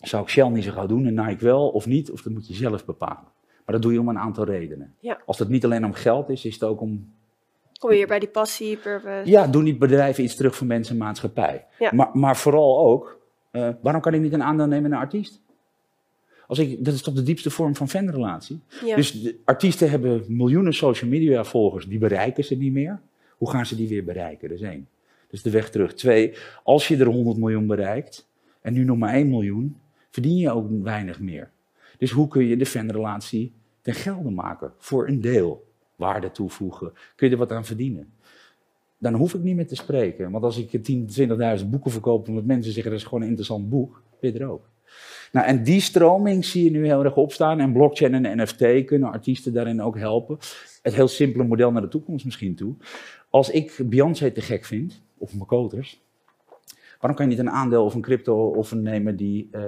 [0.00, 2.48] Zou ik Shell niet zo gauw doen en Nike wel of niet, of dat moet
[2.48, 3.24] je zelf bepalen.
[3.64, 4.94] Maar dat doe je om een aantal redenen.
[5.00, 5.20] Ja.
[5.26, 7.12] Als het niet alleen om geld is, is het ook om
[7.78, 9.30] Kom je hier bij die passie, purpose?
[9.30, 11.66] Ja, doen die bedrijven iets terug voor mensen en maatschappij.
[11.78, 11.90] Ja.
[11.94, 13.18] Maar, maar vooral ook,
[13.52, 15.40] uh, waarom kan ik niet een aandeel nemen in een artiest?
[16.50, 18.60] Als ik, dat is toch de diepste vorm van fanrelatie?
[18.84, 18.96] Ja.
[18.96, 23.00] Dus de artiesten hebben miljoenen social media volgers, die bereiken ze niet meer.
[23.36, 24.48] Hoe gaan ze die weer bereiken?
[24.48, 24.88] Dat is één.
[25.28, 25.94] Dus de weg terug.
[25.94, 28.28] Twee, als je er 100 miljoen bereikt
[28.60, 29.76] en nu nog maar 1 miljoen,
[30.10, 31.50] verdien je ook weinig meer.
[31.98, 34.72] Dus hoe kun je de fanrelatie ten gelde maken?
[34.78, 35.66] Voor een deel.
[35.96, 36.92] Waarde toevoegen.
[37.16, 38.12] Kun je er wat aan verdienen?
[38.98, 40.30] Dan hoef ik niet meer te spreken.
[40.30, 41.08] Want als ik 10,
[41.60, 44.48] 20.000 boeken verkoop omdat mensen zeggen dat is gewoon een interessant boek, ben je er
[44.48, 44.68] ook.
[45.32, 47.60] Nou, en die stroming zie je nu heel erg opstaan.
[47.60, 50.38] En blockchain en NFT kunnen artiesten daarin ook helpen.
[50.82, 52.74] Het heel simpele model naar de toekomst misschien toe.
[53.30, 55.46] Als ik Beyoncé te gek vind, of mijn
[57.00, 59.62] waarom kan je niet een aandeel of een crypto of een nemen die uh,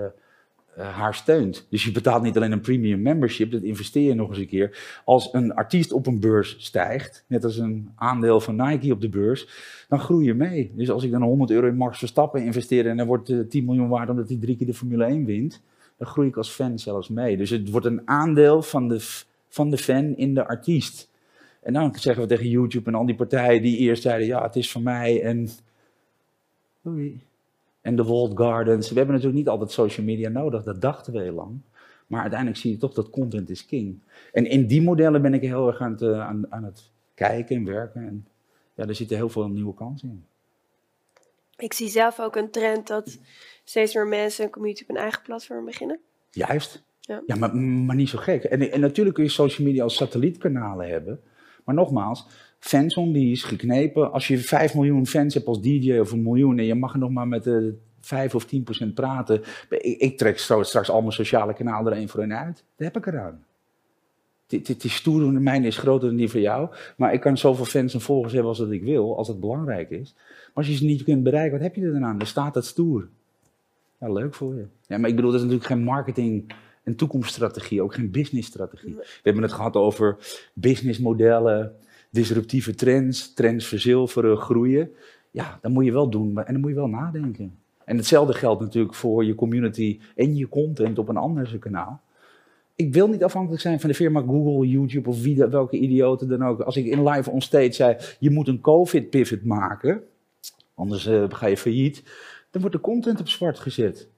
[0.78, 1.66] uh, haar steunt?
[1.70, 5.00] Dus je betaalt niet alleen een premium membership, dat investeer je nog eens een keer.
[5.04, 9.08] Als een artiest op een beurs stijgt, net als een aandeel van Nike op de
[9.08, 9.48] beurs,
[9.88, 10.72] dan groei je mee.
[10.74, 13.64] Dus als ik dan 100 euro in Max Verstappen investeer en dan wordt uh, 10
[13.64, 15.62] miljoen waard omdat hij drie keer de Formule 1 wint,
[15.96, 17.36] dan groei ik als fan zelfs mee.
[17.36, 21.10] Dus het wordt een aandeel van de, van de fan in de artiest.
[21.62, 24.56] En dan zeggen we tegen YouTube en al die partijen die eerst zeiden, ja, het
[24.56, 25.48] is van mij en...
[27.82, 28.88] En de walled gardens.
[28.88, 31.60] We hebben natuurlijk niet altijd social media nodig, dat dachten we heel lang.
[32.06, 34.00] Maar uiteindelijk zie je toch dat content is king.
[34.32, 37.56] En in die modellen ben ik heel erg aan het, eh, aan, aan het kijken
[37.56, 38.06] en werken.
[38.06, 38.26] En
[38.74, 40.24] ja, er zitten heel veel nieuwe kansen in.
[41.56, 43.18] Ik zie zelf ook een trend dat
[43.64, 45.98] steeds meer mensen een community op een eigen platform beginnen.
[46.30, 46.82] Juist.
[47.00, 47.22] Ja.
[47.26, 48.44] Ja, maar, maar niet zo gek.
[48.44, 51.20] En, en natuurlijk kun je social media als satellietkanalen hebben.
[51.64, 52.26] Maar nogmaals,
[52.64, 54.12] fans on lease, geknepen.
[54.12, 57.10] Als je 5 miljoen fans hebt als DJ of een miljoen en je mag nog
[57.10, 59.42] maar met de 5 of 10 procent praten.
[59.68, 62.64] Ik, ik trek straks, straks al mijn sociale kanalen er één voor één uit.
[62.76, 63.44] Daar heb ik eraan.
[64.48, 66.68] Het- Het is stoer, mijne is groter dan die van jou.
[66.96, 69.90] Maar ik kan zoveel fans en volgers hebben als dat ik wil, als het belangrijk
[69.90, 70.14] is.
[70.16, 72.18] Maar als je ze niet kunt bereiken, wat heb je er dan aan?
[72.18, 73.08] Dan staat het stoer.
[74.00, 74.64] Ja, leuk voor je.
[74.86, 76.54] Ja, maar ik bedoel, dat is natuurlijk geen marketing
[76.84, 78.94] en toekomststrategie, ook geen businessstrategie.
[78.94, 80.16] We hebben het gehad over
[80.54, 81.72] businessmodellen,
[82.12, 84.90] disruptieve trends, trends verzilveren, groeien.
[85.30, 87.58] Ja, dat moet je wel doen en dan moet je wel nadenken.
[87.84, 92.00] En hetzelfde geldt natuurlijk voor je community en je content op een ander kanaal.
[92.76, 96.44] Ik wil niet afhankelijk zijn van de firma Google, YouTube of wie, welke idioten dan
[96.44, 96.60] ook.
[96.60, 100.02] Als ik in live on stage zei, je moet een COVID-pivot maken,
[100.74, 102.02] anders eh, ga je failliet,
[102.50, 104.08] dan wordt de content op zwart gezet.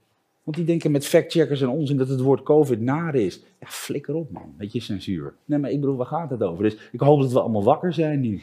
[0.45, 3.43] Want die denken met factcheckers en onzin dat het woord COVID naar is.
[3.61, 5.35] Ja, flikker op man, met je censuur.
[5.45, 6.65] Nee, maar ik bedoel, waar gaat het over?
[6.65, 8.43] Dus ik hoop dat we allemaal wakker zijn nu.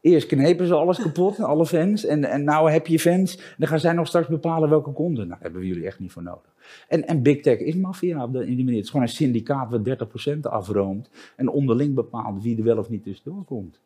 [0.00, 2.04] Eerst knepen ze alles kapot, alle fans.
[2.04, 3.54] En, en nou heb je fans.
[3.58, 5.28] Dan gaan zij nog straks bepalen welke content.
[5.28, 6.54] Nou, hebben we jullie echt niet voor nodig.
[6.88, 8.74] En, en Big Tech is maffia in die manier.
[8.74, 11.10] Het is gewoon een syndicaat wat 30% afroomt.
[11.36, 13.80] En onderling bepaalt wie er wel of niet tussendoor komt.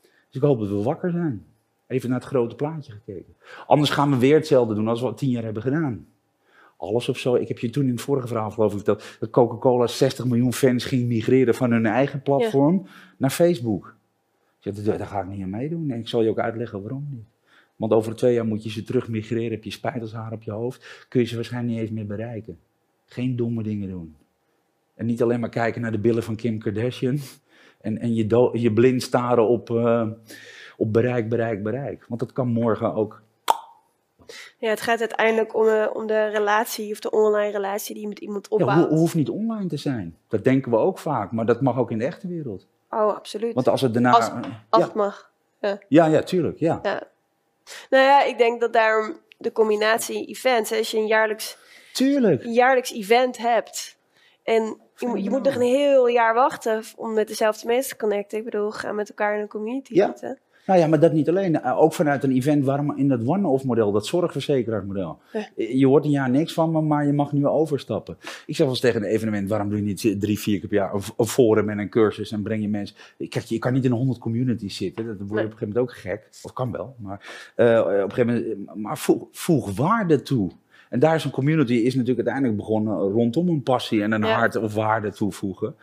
[0.00, 1.44] Dus ik hoop dat we wakker zijn.
[1.86, 3.34] Even naar het grote plaatje gekeken.
[3.66, 6.06] Anders gaan we weer hetzelfde doen als we al tien jaar hebben gedaan.
[6.82, 7.34] Alles of zo.
[7.34, 10.52] Ik heb je toen in het vorige verhaal geloof ik verteld dat Coca-Cola 60 miljoen
[10.52, 12.86] fans ging migreren van hun eigen platform
[13.18, 13.96] naar Facebook.
[14.58, 15.90] Zei, daar ga ik niet aan meedoen.
[15.90, 17.24] En ik zal je ook uitleggen waarom niet.
[17.76, 20.42] Want over twee jaar moet je ze terug migreren, heb je spijt als haar op
[20.42, 22.58] je hoofd, kun je ze waarschijnlijk niet eens meer bereiken.
[23.06, 24.16] Geen domme dingen doen.
[24.94, 27.18] En niet alleen maar kijken naar de billen van Kim Kardashian
[27.80, 30.08] en, en je, do- je blind staren op, eh,
[30.76, 32.04] op bereik, bereik, bereik.
[32.08, 33.22] Want dat kan morgen ook.
[34.58, 38.08] Ja, het gaat uiteindelijk om, eh, om de relatie of de online relatie die je
[38.08, 38.88] met iemand Ja, opbouwt.
[38.90, 40.16] ho- hoeft niet online te zijn.
[40.28, 42.66] Dat denken we ook vaak, maar dat mag ook in de echte wereld.
[42.90, 43.54] Oh, absoluut.
[43.54, 44.10] Want als het daarna.
[44.12, 44.30] Als-
[44.68, 45.30] Als ja, het mag.
[45.88, 46.58] ja, ja, tuurlijk.
[46.58, 46.78] Ja.
[46.82, 47.02] Ja.
[47.90, 51.58] Nou ja, ik denk dat daarom de combinatie events, hè, als je een jaarlijks,
[51.92, 52.44] Tuurlijk.
[52.44, 53.96] een jaarlijks event hebt
[54.42, 54.62] en
[54.96, 58.38] je, moet- je moet nog een heel jaar wachten om met dezelfde mensen te connecten.
[58.38, 60.06] Ik bedoel, ga met elkaar in een community Ja.
[60.06, 60.38] zitten.
[60.66, 61.60] Nou ja, maar dat niet alleen.
[61.60, 65.18] Eh, Ook vanuit een event, waarom in dat one-off model, dat zorgverzekeraarmodel.
[65.32, 65.48] Ja.
[65.56, 68.16] Eh, Je hoort een jaar niks van me, maar je mag nu overstappen.
[68.20, 70.78] Ik zeg wel eens tegen een evenement, waarom doe je niet drie, vier keer per
[70.78, 72.96] jaar een, forum en een cursus en breng je mensen...
[73.28, 75.78] Kijk, je kan niet in honderd communities zitten, dat word je op een gegeven moment
[75.90, 76.28] ook gek.
[76.42, 78.76] Of kan wel, maar eh, op een gegeven moment...
[78.82, 80.50] Maar voeg, voeg waarde toe.
[80.88, 84.38] En daar is een community is natuurlijk uiteindelijk begonnen rondom een passie en een Ja.
[84.38, 85.74] hart of waarde toevoegen.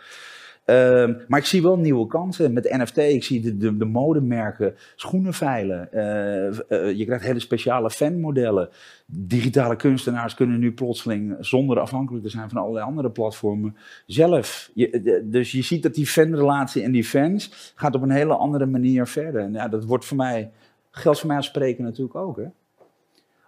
[0.69, 2.97] Ehm, maar ik zie wel nieuwe kansen met NFT.
[2.97, 5.91] Ik zie de, de, de modemerken, schoenen veilen.
[5.91, 8.69] Eh, eh, je krijgt hele speciale fanmodellen.
[9.05, 14.71] Digitale kunstenaars kunnen nu plotseling, zonder afhankelijk te zijn van allerlei andere platformen, zelf.
[14.73, 18.65] De- dus je ziet dat die fanrelatie en die fans gaat op een hele andere
[18.65, 19.41] manier verder.
[19.41, 20.51] En ja, dat wordt voor mij,
[20.91, 22.37] geldt voor mij als spreken natuurlijk ook.
[22.37, 22.45] Hè?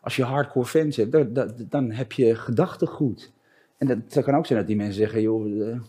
[0.01, 3.31] Als je hardcore fans hebt, dan, dan, heb je gedachtegoed.
[3.77, 5.79] En dat, kan ook zijn dat die mensen zeggen, joh, eh,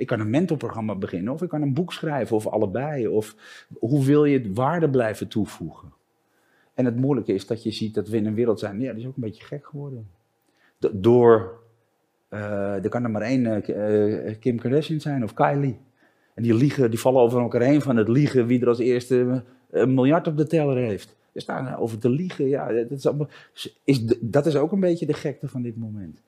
[0.00, 3.08] ik kan een mentorprogramma beginnen, of ik kan een boek schrijven, of allebei.
[3.08, 3.36] Of
[3.78, 5.92] hoe wil je waarde blijven toevoegen?
[6.74, 9.02] En het moeilijke is dat je ziet dat we in een wereld zijn, ja, die
[9.02, 10.08] is ook een beetje gek geworden.
[10.78, 11.60] Do- door,
[12.28, 15.78] eh, er kan er maar één eh, eh, Kim Kardashian zijn of Kylie.
[16.34, 19.42] En die liegen, die vallen over elkaar heen van het liegen wie er als eerste
[19.70, 21.16] een miljard op de teller heeft.
[21.32, 23.28] Er staan over te liegen, ja, dat is, allemaal,
[23.84, 26.22] is, dat is ook een beetje de gekte van dit moment.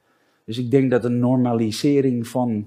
[0.45, 2.67] Dus ik denk dat een normalisering van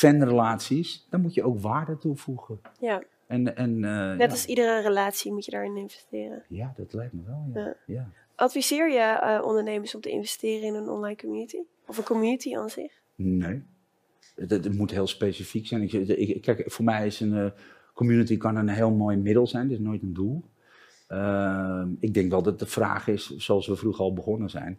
[0.00, 2.60] fanrelaties, dan moet je ook waarde toevoegen.
[2.80, 4.26] Ja, En, en, eh, net ja.
[4.26, 6.42] als iedere relatie moet je daarin investeren.
[6.48, 7.50] ja, dat lijkt me wel.
[7.54, 7.60] Ja.
[7.64, 7.74] Ja.
[7.86, 8.10] Ja.
[8.34, 11.58] Adviseer je eh, ondernemers om te investeren in een online community?
[11.86, 12.92] Of een community aan zich?
[13.14, 13.62] Nee.
[14.34, 15.82] Het, moet heel specifiek zijn.
[15.82, 17.50] Ik, ik, kijk, voor mij is een eh,
[17.94, 20.44] community kan een heel mooi middel zijn, is nooit een doel.
[21.08, 24.78] Ehm, ik denk wel dat de vraag is, zoals we vroeger al begonnen zijn.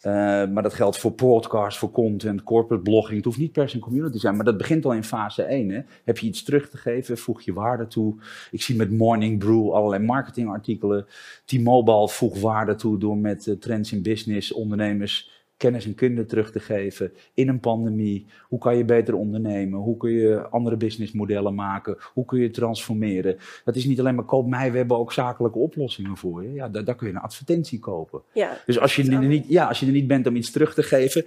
[0.00, 0.12] Eh,
[0.48, 3.16] maar dat geldt voor podcasts, voor content, corporate blogging.
[3.16, 5.42] Het hoeft niet per se een community te zijn, maar dat begint al in fase
[5.42, 5.68] 1.
[5.68, 5.80] Hè.
[6.04, 8.14] Heb je iets terug te geven, voeg je waarde toe.
[8.50, 11.06] Ik zie met Morning Brew allerlei marketingartikelen.
[11.44, 16.50] T-Mobile voegt waarde toe door met eh, trends in business, ondernemers kennis en kunde terug
[16.50, 18.26] te geven in een pandemie.
[18.48, 19.80] Hoe kan je beter ondernemen?
[19.80, 21.96] Hoe kun je andere businessmodellen maken?
[22.12, 23.36] Hoe kun je transformeren?
[23.64, 26.52] Dat is niet alleen maar koop mij, we hebben ook zakelijke oplossingen voor je.
[26.52, 28.22] Ja, daar, daar kun je een advertentie kopen.
[28.32, 30.74] Ja, Dus als je, er niet, ja, als je er niet bent om iets terug
[30.74, 31.24] te geven,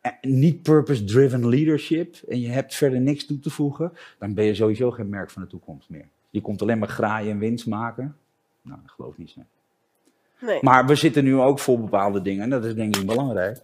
[0.00, 4.54] eh, niet purpose-driven leadership en je hebt verder niks toe te voegen, dan ben je
[4.54, 6.08] sowieso geen merk van de toekomst meer.
[6.30, 8.16] Je komt alleen maar graaien en winst maken.
[8.62, 9.36] Nou, dat geloof ik niet.
[10.60, 13.58] Maar we zitten nu ook voor bepaalde dingen, en dat is denk ik belangrijk.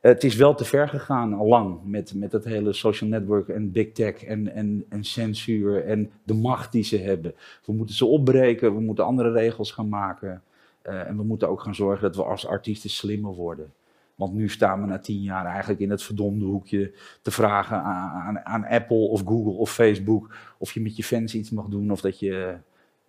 [0.00, 3.72] Het is wel te ver gegaan al lang met, met dat hele social network en
[3.72, 7.34] big tech en, en, en censuur en de macht die ze hebben.
[7.64, 10.42] We moeten ze opbreken, we moeten andere regels gaan maken.
[10.82, 13.72] eh, en we moeten ook gaan zorgen dat we als artiesten slimmer worden.
[14.14, 18.20] Want nu staan we na tien jaar eigenlijk in het verdomde hoekje te vragen aan,
[18.20, 21.90] aan, aan Apple of Google of Facebook of je met je fans iets mag doen
[21.90, 22.56] of dat je...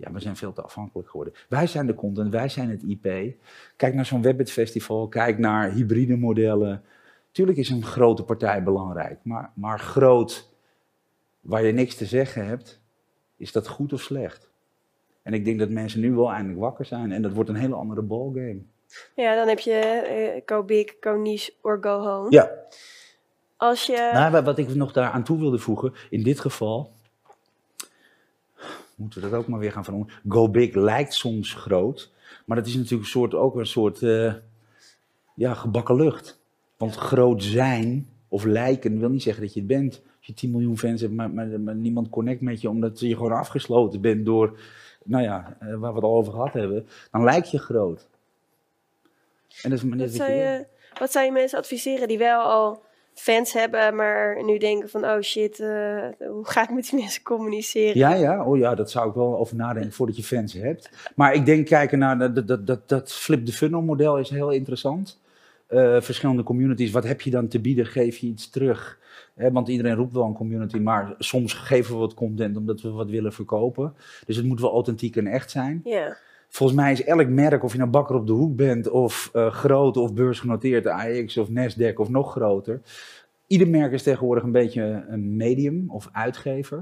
[0.02, 1.34] Ja, we zijn veel te afhankelijk geworden.
[1.50, 3.34] Wij zijn de content, wij zijn het IP.
[3.76, 6.84] Kijk naar zo'n Webbit Festival, kijk naar hybride modellen.
[7.32, 10.50] Tuurlijk is een grote partij belangrijk, maar, maar groot
[11.42, 12.80] waar je niks te zeggen hebt,
[13.38, 14.50] is dat goed of slecht?
[15.22, 17.76] En ik denk dat mensen nu wel eindelijk wakker zijn en dat wordt een hele
[17.76, 18.60] andere ballgame.
[19.16, 22.28] Ja, dan heb je eh, go big, go niche or go home.
[22.32, 22.52] Ja,
[23.58, 24.10] Als je...
[24.14, 26.92] Nou, wa- wat ik nog daar aan toe wilde voegen, in dit geval,
[29.02, 30.16] moeten we dat ook maar weer gaan veranderen.
[30.28, 32.12] Go big lijkt soms groot,
[32.46, 34.34] maar dat is natuurlijk een soort, ook een soort eh,
[35.36, 36.40] ja, gebakken lucht.
[36.78, 40.02] Want groot zijn of lijken wil niet zeggen dat je het bent.
[40.18, 43.16] Als je 10 miljoen fans hebt, maar, maar, maar niemand connect met je omdat je
[43.16, 44.60] gewoon afgesloten bent door,
[45.04, 48.08] nou ja, eh, waar we het al over gehad hebben, dan lijk je groot.
[49.62, 50.54] En dat is maar net Wat wat zou, je wil.
[50.54, 50.68] je,
[51.00, 52.84] wat zou je mensen adviseren die wel al
[53.14, 55.68] fans hebben, maar nu denken van, oh shit, eh,
[56.28, 57.98] hoe ga ik met die mensen communiceren?
[57.98, 60.90] Ja, ja, oh ja, dat zou ik wel over nadenken voordat je fans hebt.
[61.16, 64.50] Maar ik denk kijken naar dat, dat- dat, dat, flip the funnel model is heel
[64.52, 65.20] interessant.
[65.68, 67.86] Eh, verschillende communities, wat heb je dan te bieden?
[67.86, 69.00] Geef je iets terug?
[69.36, 73.10] Want iedereen roept wel een community, maar soms geven we wat content omdat we wat
[73.10, 73.94] willen verkopen.
[74.26, 75.82] Dus het moet wel authentiek en echt zijn.
[75.84, 76.18] Ja.
[76.54, 79.52] Volgens mij is elk merk, of je nou bakker op de hoek bent, of eh,
[79.52, 82.82] groot of beursgenoteerd, AX of Nasdaq of nog groter.
[83.48, 86.78] Ieder merk is tegenwoordig een beetje een medium of uitgever.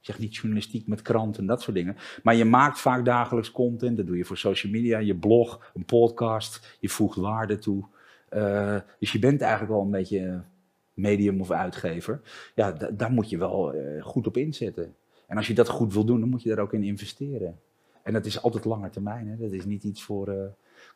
[0.00, 1.96] Ik zeg niet journalistiek met kranten en dat soort dingen.
[2.22, 3.96] Maar je maakt vaak dagelijks content.
[3.96, 6.76] Dat doe je voor social media, je blog, een podcast.
[6.80, 7.84] Je voegt waarde toe.
[8.28, 10.40] Eh, dus je bent eigenlijk wel een beetje
[10.94, 12.20] medium of uitgever.
[12.54, 14.94] Ja, da- daar moet je wel eh, goed op inzetten.
[15.26, 17.58] En als je dat goed wil doen, dan moet je daar ook in investeren.
[18.04, 19.28] En dat is altijd lange termijn.
[19.28, 19.36] Hè?
[19.36, 20.28] Dat is niet iets voor.
[20.28, 20.46] eh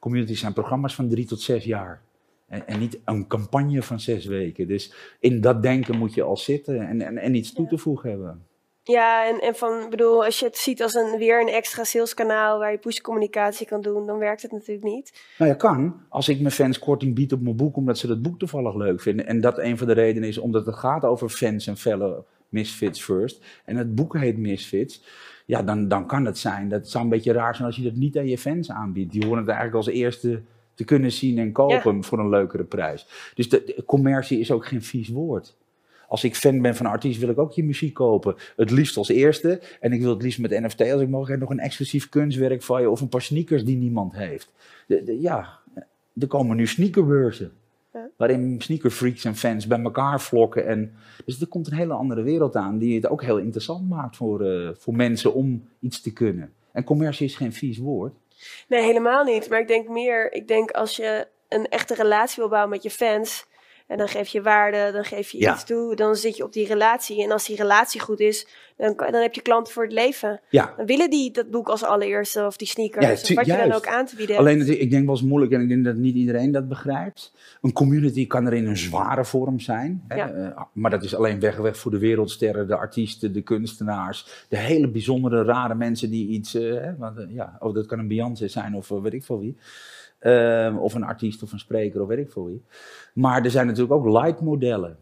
[0.00, 2.02] communities zijn programma's van drie tot zes jaar.
[2.46, 4.68] En, en niet een campagne van zes weken.
[4.68, 8.10] Dus in dat denken moet je al zitten en, en, en iets toe te voegen
[8.10, 8.46] hebben.
[8.82, 12.58] Ja, en, en van, bedoel, als je het ziet als een, weer een extra saleskanaal
[12.58, 15.22] waar je pushcommunicatie kan doen, dan werkt het natuurlijk niet.
[15.38, 16.00] Nou ja, kan.
[16.08, 19.00] Als ik mijn fans korting bied op mijn boek, omdat ze dat boek toevallig leuk
[19.00, 19.26] vinden.
[19.26, 23.02] En dat een van de redenen is omdat het gaat over fans en felle Misfits
[23.04, 23.44] First.
[23.64, 25.04] En het boek heet Misfits.
[25.48, 26.68] Ja, dan, dan kan het zijn.
[26.68, 29.12] Dat zou een beetje raar zijn als je dat niet aan je fans aanbiedt.
[29.12, 30.42] Die horen het eigenlijk als eerste
[30.74, 33.06] te kunnen zien en kopen voor een leukere prijs.
[33.34, 35.56] Dus de, de commercie is ook geen vies woord.
[36.08, 38.34] Als ik fan ben van een artiest, wil ik ook je muziek kopen.
[38.56, 39.60] Het liefst als eerste.
[39.80, 42.62] En ik wil het liefst met NFT, als ik mogelijk heb, nog een exclusief kunstwerk
[42.62, 42.90] van je.
[42.90, 44.52] Of een paar sneakers die niemand heeft.
[44.86, 45.58] De, de- ja,
[46.20, 47.52] er komen nu sneakerbeurzen.
[48.18, 50.66] Waarin sneakerfreaks en fans bij elkaar vlokken.
[50.66, 50.94] En,
[51.24, 52.78] dus er komt een hele andere wereld aan.
[52.78, 56.52] Die het ook heel interessant maakt voor, eh, voor mensen om iets te kunnen.
[56.72, 58.12] En commercie is geen vies woord.
[58.68, 59.48] Nee, helemaal niet.
[59.48, 62.90] Maar ik denk meer, ik denk als je een echte relatie wil bouwen met je
[62.90, 63.46] fans,
[63.88, 65.54] en dan geef je waarde, dan geef je Ja.
[65.54, 67.22] iets toe, dan zit je op die relatie.
[67.22, 70.40] En als die relatie goed is, dan, dan heb je klanten voor het leven.
[70.50, 73.56] Ja, Dan willen die dat boek als allereerste, of die sneakers, Ja, of wat je
[73.68, 74.46] dan ook aan te bieden hebt.
[74.48, 77.32] Alleen, het- ik denk wel eens moeilijk en ik denk dat niet iedereen dat begrijpt.
[77.62, 80.04] Een community kan er in een zware vorm zijn.
[80.08, 80.16] Hè?
[80.16, 80.30] Ja.
[80.30, 84.46] eh, maar dat is alleen weg, weg voor de wereldsterren, de artiesten, de kunstenaars.
[84.48, 86.52] De hele bijzondere, rare mensen die iets...
[86.52, 89.56] hè, want, eh, ja, oh, dat kan een Beyoncé zijn of weet ik veel wie.
[90.18, 92.60] Ehm, of een artiest of een spreker of weet ik veel.
[93.12, 94.96] Maar er zijn natuurlijk ook light modellen.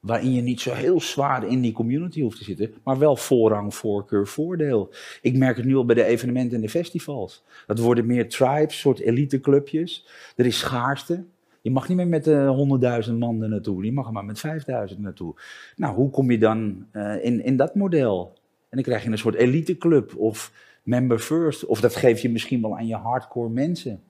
[0.00, 3.74] Waarin je niet zo heel zwaar in die community hoeft te zitten, maar wel voorrang,
[3.74, 4.90] voorkeur, voordeel.
[5.22, 7.44] Ik merk het nu al bij de evenementen en de festivals.
[7.66, 10.06] Dat worden meer tribes, soort eliteclubjes.
[10.36, 11.24] Er is schaarste.
[11.60, 14.42] Je mag niet meer met eh 100.000 man er naartoe, je mag er maar met
[14.90, 15.34] 5.000 naartoe.
[15.76, 18.32] Nou, hoe kom je dan eh, in, in dat model?
[18.68, 20.52] En dan krijg je een soort eliteclub of
[20.82, 21.64] member first.
[21.64, 24.02] Of dat geef je misschien wel aan je hardcore mensen.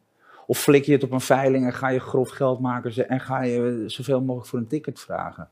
[0.47, 3.43] Of flik je het op een veiling en ga je grof geld maken en ga
[3.43, 5.49] je zoveel mogelijk voor een ticket vragen.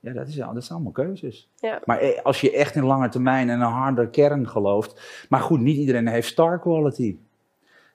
[0.00, 1.48] Ja, dat, is, dat zijn allemaal keuzes.
[1.60, 1.80] Ja.
[1.84, 5.26] Maar eh, als je echt in lange termijn en een harde kern gelooft.
[5.28, 7.16] Maar goed, niet iedereen heeft star quality.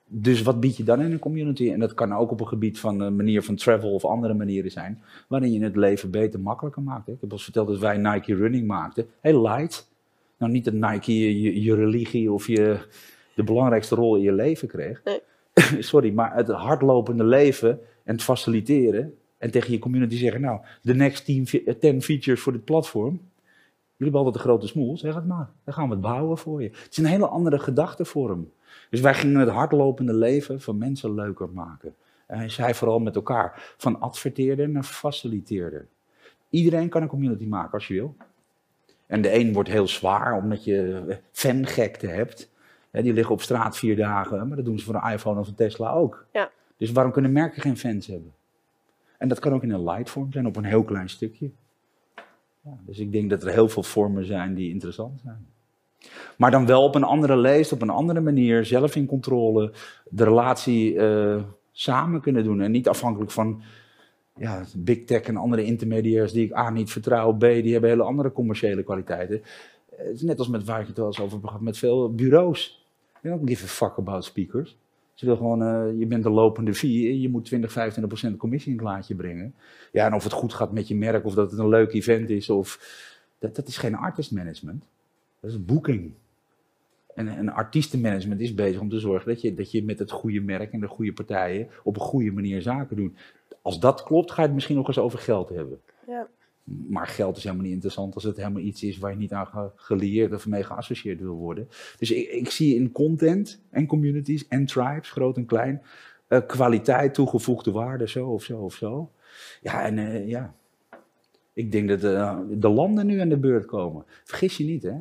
[0.06, 1.72] Dus wat bied je dan in een community?
[1.72, 4.72] En dat kan ook op een gebied van een manier van travel of andere manieren
[4.72, 5.02] zijn.
[5.28, 7.08] Waarin je het leven beter, makkelijker maakt.
[7.08, 9.08] Ik heb al eens verteld dat wij Nike Running maakten.
[9.20, 9.90] Heel light.
[10.38, 12.88] Nou, niet dat Nike je, je, je religie of je
[13.36, 15.02] de belangrijkste rol in je leven kreeg.
[15.04, 15.22] Nee.
[15.80, 17.70] Sorry, maar het hardlopende leven
[18.04, 22.66] en het faciliteren En tegen je community zeggen, nou, de next 10 features voor dit
[22.66, 23.22] platform.
[23.98, 25.50] Jullie hebben altijd de grote smoel, zeg het maar.
[25.64, 26.70] Dan gaan we het bouwen voor je.
[26.70, 28.52] Het is een hele andere gedachtevorm.
[28.90, 31.96] Dus wij gingen het hardlopende leven van mensen leuker maken.
[32.28, 35.88] En zei vooral met elkaar, van adverteerder naar faciliteerder.
[36.50, 38.16] Iedereen kan een community maken als je wil.
[39.06, 42.51] En de een wordt heel zwaar omdat je fangekte hebt.
[42.92, 45.56] Die liggen op straat vier dagen, maar dat doen ze voor een iPhone of een
[45.56, 46.26] Tesla ook.
[46.34, 46.52] Ja.
[46.78, 48.34] Dus waarom kunnen merken geen fans hebben?
[49.18, 51.50] En dat kan ook in een light vorm zijn, op een heel klein stukje.
[52.62, 55.48] Ja, dus ik denk dat er heel veel vormen zijn die interessant zijn.
[56.38, 59.72] Maar dan wel op een andere leest, op een andere manier, zelf in controle,
[60.10, 62.62] de relatie uh, samen kunnen doen.
[62.62, 63.62] En niet afhankelijk van
[64.36, 68.04] ja, big tech en andere intermediairs die ik A niet vertrouw, B die hebben hele
[68.04, 69.42] andere commerciële kwaliteiten.
[69.96, 72.81] Het is net als met waar ik het wel eens over gehad, met veel bureaus.
[73.22, 74.78] Je don't give a fuck about speakers.
[75.14, 78.72] Ze wil gewoon, uh, je bent een lopende fee, je moet 20, 25 procent commissie
[78.72, 79.54] in het laadje brengen.
[79.92, 82.30] Ja, en of het goed gaat met je merk, of dat het een leuk event
[82.30, 83.00] is, of...
[83.40, 84.86] Dat, dat is geen artist management.
[85.40, 86.12] Dat is boeking.
[87.16, 90.42] En een artiestenmanagement is bezig om te zorgen dat je, dat je met het goede
[90.42, 93.18] merk en de goede partijen op een goede manier zaken doet.
[93.62, 95.82] Als dat klopt, ga je het misschien nog eens over geld hebben.
[96.08, 96.28] Ja.
[96.64, 99.72] Maar geld is helemaal niet interessant als het helemaal iets is waar je niet aan
[99.76, 101.68] gelieerd of mee geassocieerd wil worden.
[101.98, 105.82] Dus ik, ik zie in content en communities en tribes, groot en klein,
[106.30, 109.12] uh, kwaliteit, toegevoegde waarde, zo of zo of zo.
[109.62, 110.56] Ja, en uh, ja,
[111.54, 114.06] ik denk dat uh, de landen nu aan de beurt komen.
[114.24, 114.96] Vergis je niet, hè.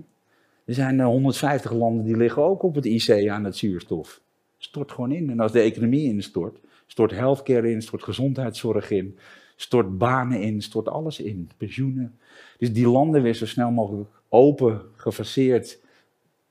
[0.64, 4.20] Er zijn 150 landen die liggen ook op het IC aan het zuurstof.
[4.58, 5.30] Stort gewoon in.
[5.30, 9.18] En als de economie instort, stort healthcare in, stort gezondheidszorg in,
[9.60, 12.18] stort banen in, stort alles in, pensioenen.
[12.58, 15.80] Dus die landen weer zo snel mogelijk open, gefaseerd.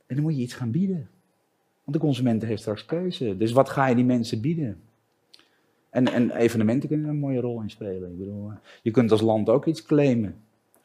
[0.05, 1.10] En dan moet je iets gaan bieden.
[1.84, 3.38] Want de consument heeft straks keuze.
[3.38, 4.82] Dus wat ga je die mensen bieden?
[5.89, 8.12] En, en evenementen kunnen er een mooie rol in spelen.
[8.12, 8.51] Ik bedoel,
[8.82, 10.41] je kunt als land ook iets claimen.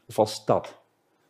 [0.06, 0.82] Of als stad.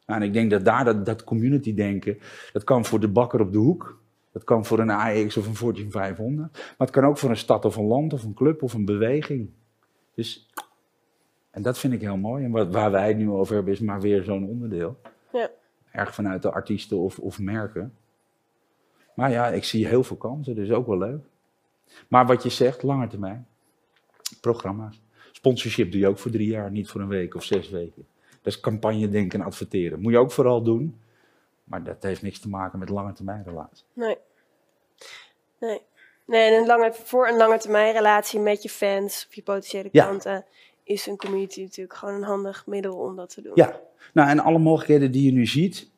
[0.07, 2.19] Nou, en ik denk dat daar dat, dat community denken,
[2.53, 4.03] dat kan voor de bakker op de hoek.
[4.33, 6.53] Dat kan voor een AX of een Fortune 500.
[6.53, 8.85] Maar het kan ook voor een stad of een land of een club of een
[8.85, 9.49] beweging.
[10.15, 10.51] Dus,
[11.55, 12.45] en dat vind ik heel mooi.
[12.45, 15.01] En wat, waar wij het nu over hebben is maar weer zo'n onderdeel.
[15.33, 15.51] Ja.
[15.91, 17.97] Erg vanuit de artiesten of, of merken.
[19.15, 21.25] Maar ja, ik zie heel veel kansen, dus ook wel leuk.
[22.09, 23.47] Maar wat je zegt, langer termijn.
[24.41, 25.01] Programma's.
[25.33, 28.07] Sponsorship doe je ook voor drie jaar, niet voor een week of zes weken.
[28.43, 30.01] Dat is campagne denken en adverteren.
[30.01, 31.01] Moet je ook vooral doen.
[31.65, 33.85] Maar dat heeft niks te maken met lange termijn relatie.
[33.93, 34.19] Nee.
[35.61, 35.81] Nee.
[36.27, 39.91] Nee, en een lange, voor een lange termijn relatie met je fans of je potentiële
[39.91, 40.45] klanten
[40.85, 43.53] is een community natuurlijk gewoon een handig middel om dat te doen.
[43.55, 43.81] Ja,
[44.13, 45.93] nou en alle mogelijkheden die je nu ziet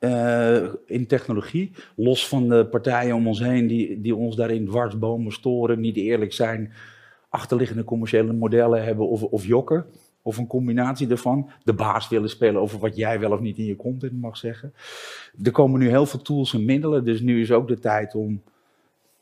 [0.00, 5.32] uh, in technologie, los van de partijen om ons heen die, die ons daarin dwarsbomen
[5.32, 6.72] storen, niet eerlijk zijn,
[7.28, 9.86] achterliggende commerciële modellen hebben of, of jokken.
[10.22, 11.50] Of een combinatie daarvan.
[11.64, 14.74] De baas willen spelen over wat jij wel of niet in je content mag zeggen.
[15.42, 17.04] Er komen nu heel veel tools en middelen.
[17.04, 18.42] Dus nu is ook de tijd om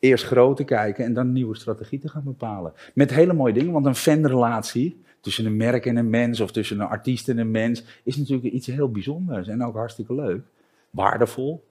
[0.05, 2.73] eerst groot te kijken en dan een nieuwe strategie te gaan bepalen.
[2.95, 6.81] Met hele mooie dingen, want een fanrelatie tussen een merk en een mens of tussen
[6.81, 10.43] een artiest en een mens is natuurlijk iets heel bijzonders en ook hartstikke leuk.
[10.91, 11.65] Waardevol.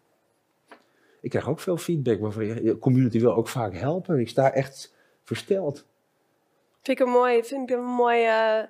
[1.22, 4.20] Ik krijg ook veel feedback waarvan je community wil ook vaak helpen.
[4.20, 5.86] Ik sta echt versteld.
[6.82, 8.70] Vind ik een mooi, vind ik een mooie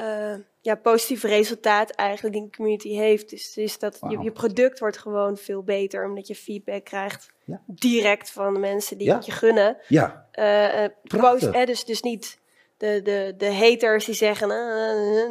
[0.00, 3.30] uh, ja, positief resultaat eigenlijk die een community heeft.
[3.30, 7.34] Dus is dat je, je, product wordt gewoon veel beter omdat je feedback krijgt
[7.66, 9.76] direct van de mensen die het je gunnen.
[9.88, 10.26] Ja.
[10.38, 12.38] Uh, post, eh, dus, dus niet
[12.76, 14.48] de, de, de haters die zeggen,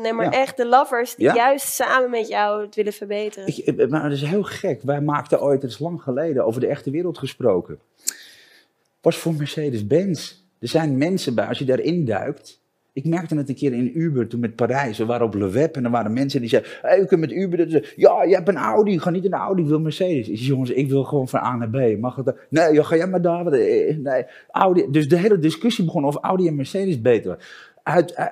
[0.02, 3.48] nee, maar echt de lovers die juist samen met jou het willen verbeteren.
[3.48, 4.82] Ik, maar dat is heel gek.
[4.82, 7.80] Wij maakten ooit, het is lang geleden, over de echte wereld gesproken.
[9.02, 10.34] Was voor Mercedes-Benz.
[10.60, 12.60] Er zijn mensen bij, als je daarin duikt,
[12.96, 14.98] ik merkte het een keer in Uber toen met Parijs.
[14.98, 17.32] We waren op Le Web en er waren mensen die zeiden: hey, je kunt met
[17.32, 17.94] Uber.
[17.96, 19.00] ja, je hebt een Audi.
[19.00, 20.30] Ga niet een Audi, ik wil Mercedes.
[20.30, 22.00] Ik Jongens, ik wil gewoon van A naar B.
[22.00, 22.36] Mag het?
[22.50, 23.46] Nee, joh, ga jij maar daar.
[23.46, 24.86] Eh, nee, Audi.
[24.92, 27.38] Dus de hele discussie begon of Audi en Mercedes beter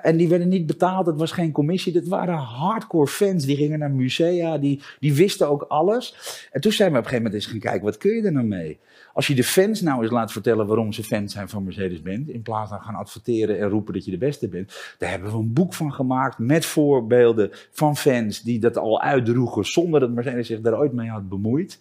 [0.02, 1.92] en die werden niet betaald, het was geen commissie.
[1.92, 6.14] Dat waren hardcore fans, die gingen naar musea, die, die wisten ook alles.
[6.52, 8.32] En toen zijn we op een gegeven moment eens gaan kijken, wat kun je er
[8.32, 8.78] nou mee?
[9.12, 12.42] Als je de fans nou eens laat vertellen waarom ze fans zijn van Mercedes-Benz, in
[12.42, 15.52] plaats van gaan adverteren en roepen dat je de beste bent, daar hebben we een
[15.52, 20.60] boek van gemaakt met voorbeelden van fans die dat al uitdroegen zonder dat Mercedes zich
[20.60, 21.78] daar ooit mee had bemoeid.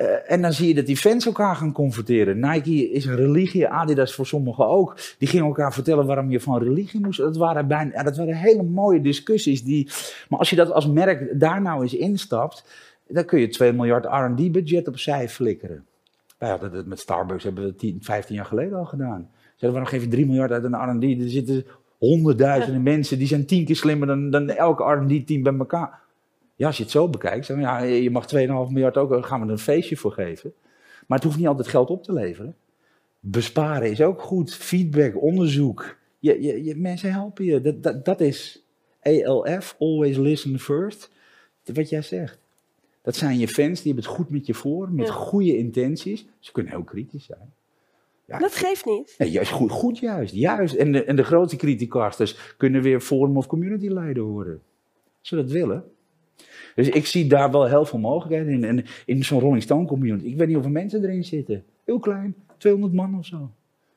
[0.00, 2.38] Uh, en dan zie je dat die fans elkaar gaan confronteren.
[2.38, 4.96] Nike is een religie, Adidas voor sommigen ook.
[5.18, 7.18] Die gingen elkaar vertellen waarom je van religie moest.
[7.18, 9.62] Dat waren, bijna, ja, dat waren hele mooie discussies.
[9.62, 9.90] Die,
[10.28, 12.64] maar als je dat als merk daar nou eens instapt,
[13.08, 15.84] dan kun je 2 miljard RD-budget opzij flikkeren.
[16.38, 19.28] Nou ja, dat, met Starbucks hebben we 10, 15 jaar geleden al gedaan.
[19.56, 21.20] Zeiden, waarom geef je 3 miljard uit een R&D?
[21.22, 21.66] Er zitten
[21.98, 26.02] honderdduizenden mensen, die zijn tien keer slimmer dan, dan elke R&D-team bij elkaar.
[26.56, 28.38] Ja, als je het zo bekijkt, dan, ja, je mag 2,5
[28.72, 30.52] miljard ook, daar gaan we er een feestje voor geven.
[31.06, 32.56] Maar het hoeft niet altijd geld op te leveren.
[33.20, 34.54] Besparen is ook goed.
[34.54, 35.96] Feedback, onderzoek.
[36.18, 37.60] Je, je, je, mensen helpen je.
[37.60, 38.64] Dat, dat, dat is
[39.02, 41.10] ALF, always listen first.
[41.74, 42.38] Wat jij zegt.
[43.02, 45.12] Dat zijn je fans, die hebben het goed met je voor, met Ja.
[45.12, 46.26] goede intenties.
[46.38, 47.52] Ze kunnen heel kritisch zijn.
[48.24, 49.14] Ja, Dat geeft niet.
[49.18, 50.74] Nee, juist goed, goed juist, juist.
[50.74, 54.62] En de, en de grote criticasters kunnen weer forum of community leider worden.
[55.18, 55.84] Als ze dat willen.
[56.74, 58.64] Dus ik zie daar wel heel veel mogelijkheden in.
[58.64, 61.64] En in zo'n Rolling Stone community, ik weet niet hoeveel mensen erin zitten.
[61.84, 63.50] Heel klein, 200 man of zo.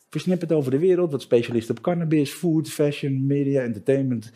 [0.09, 4.31] Versnipperd over de wereld, wat specialisten op cannabis, food, fashion, media, entertainment.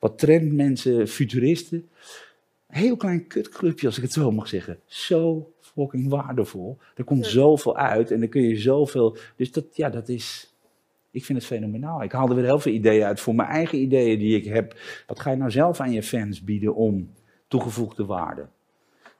[0.00, 1.88] Wat trendmensen, futuristen.
[2.66, 4.78] Heel klein kutclubje, als ik het zo mag zeggen.
[4.86, 6.78] Zo fucking waardevol.
[6.96, 7.30] Er komt Ja.
[7.30, 9.16] zoveel uit en dan kun je zoveel...
[9.36, 10.54] Dus dat, ja, dat is...
[11.10, 12.02] Ik vind het fenomenaal.
[12.02, 14.76] Ik haal er weer heel veel ideeën uit voor mijn eigen ideeën die ik heb.
[15.06, 17.08] Wat ga je nou zelf aan je fans bieden om
[17.54, 18.46] toegevoegde waarde?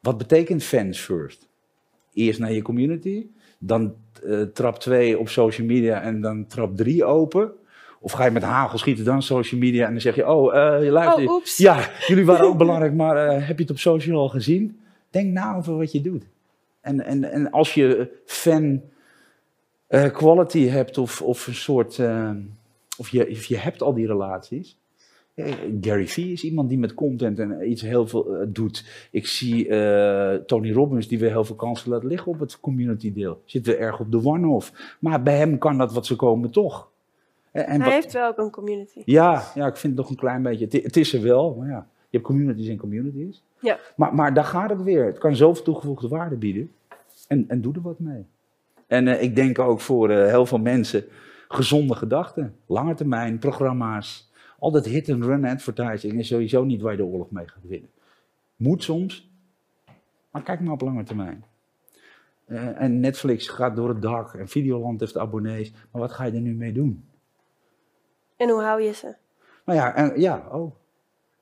[0.01, 1.49] Wat betekent fans first?
[2.13, 3.27] Eerst naar je community,
[3.59, 3.95] dan
[4.27, 7.53] eh, trap 2 op social media en dan trap 3 open.
[8.01, 10.85] Of ga je met hagel schieten dan social media en dan zeg je, oh, eh,
[10.85, 11.29] je luistert.
[11.29, 11.45] Oh.
[11.45, 14.81] Ja, jullie waren ook belangrijk, maar eh, heb je het op social al gezien?
[15.11, 16.25] Denk na over wat je doet.
[16.81, 18.83] En, en, en als je fan
[20.13, 22.01] quality hebt of, of een soort,
[22.99, 24.77] of, je, of je hebt al die relaties.
[25.35, 25.47] Ja,
[25.81, 29.09] Gary Vee is iemand die met content en iets heel veel eh, doet.
[29.11, 33.13] Ik zie eh, Tony Robbins die weer heel veel kansen laat liggen op het community
[33.13, 33.43] deel.
[33.45, 34.97] Zit weer erg op de one-off.
[35.01, 36.91] Maar bij hem kan dat wat ze komen toch.
[37.51, 39.03] En, en Hij wat- heeft wel ook een community.
[39.05, 40.65] ja, ja, ik vind het nog een klein beetje.
[40.65, 41.87] Het, het is er wel, maar ja.
[42.09, 43.43] Je hebt communities en communities.
[43.61, 43.79] Ja.
[43.97, 45.05] Maar, maar daar gaat het weer.
[45.07, 46.71] Het kan zoveel toegevoegde waarde bieden.
[47.29, 48.25] En, en doe er wat mee.
[48.87, 51.05] En eh, ik denk ook voor eh, heel veel mensen
[51.49, 52.55] gezonde gedachten.
[52.67, 54.31] Lange termijn, programma's.
[54.59, 57.91] Al dat hit-and-run advertising is sowieso niet waar je de oorlog mee gaat winnen.
[58.57, 59.31] Moet soms,
[60.31, 61.45] maar kijk maar op lange termijn.
[62.45, 65.73] Eh, en Netflix gaat door het dak en Videoland heeft abonnees.
[65.91, 67.05] Maar wat ga je er nu mee doen?
[68.37, 69.15] En hoe hou je ze?
[69.65, 70.75] Nou ja, en, ja, oh.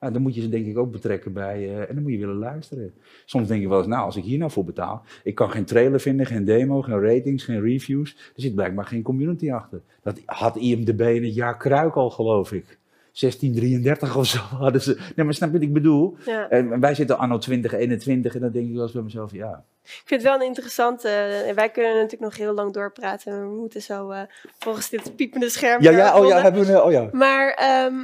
[0.01, 2.17] Ja, dan moet je ze denk ik ook betrekken bij, eh, en dan moet je
[2.17, 2.93] willen luisteren.
[3.25, 5.65] Soms denk je wel eens, nou, als ik hier nou voor betaal, ik kan geen
[5.65, 8.15] trailer vinden, geen demo, geen ratings, geen reviews.
[8.35, 9.81] Er zit blijkbaar geen community achter.
[10.01, 12.77] Dat had IMDB in het jaar Kruik al, geloof ik.
[13.13, 14.97] 1633 of zo hadden ze.
[15.15, 16.15] Nee, maar snap je wat ik bedoel?
[16.25, 16.49] Ja.
[16.49, 19.63] En wij zitten anno 2021 en dan denk ik wel eens bij mezelf, ja.
[19.83, 21.07] Ik vind het wel een interessante.
[21.47, 23.49] en wij kunnen natuurlijk nog heel lang doorpraten.
[23.49, 24.21] We moeten zo eh,
[24.59, 25.81] volgens dit piepende scherm.
[25.81, 27.09] Ja, ja, oh ja, hebben we, oh ja.
[27.11, 27.95] Maar ehm,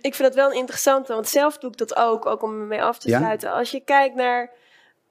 [0.00, 2.82] ik vind dat wel een interessante, want zelf doe ik dat ook, ook om ermee
[2.82, 3.18] af te Ja?
[3.18, 3.52] sluiten.
[3.52, 4.50] Als je kijkt naar,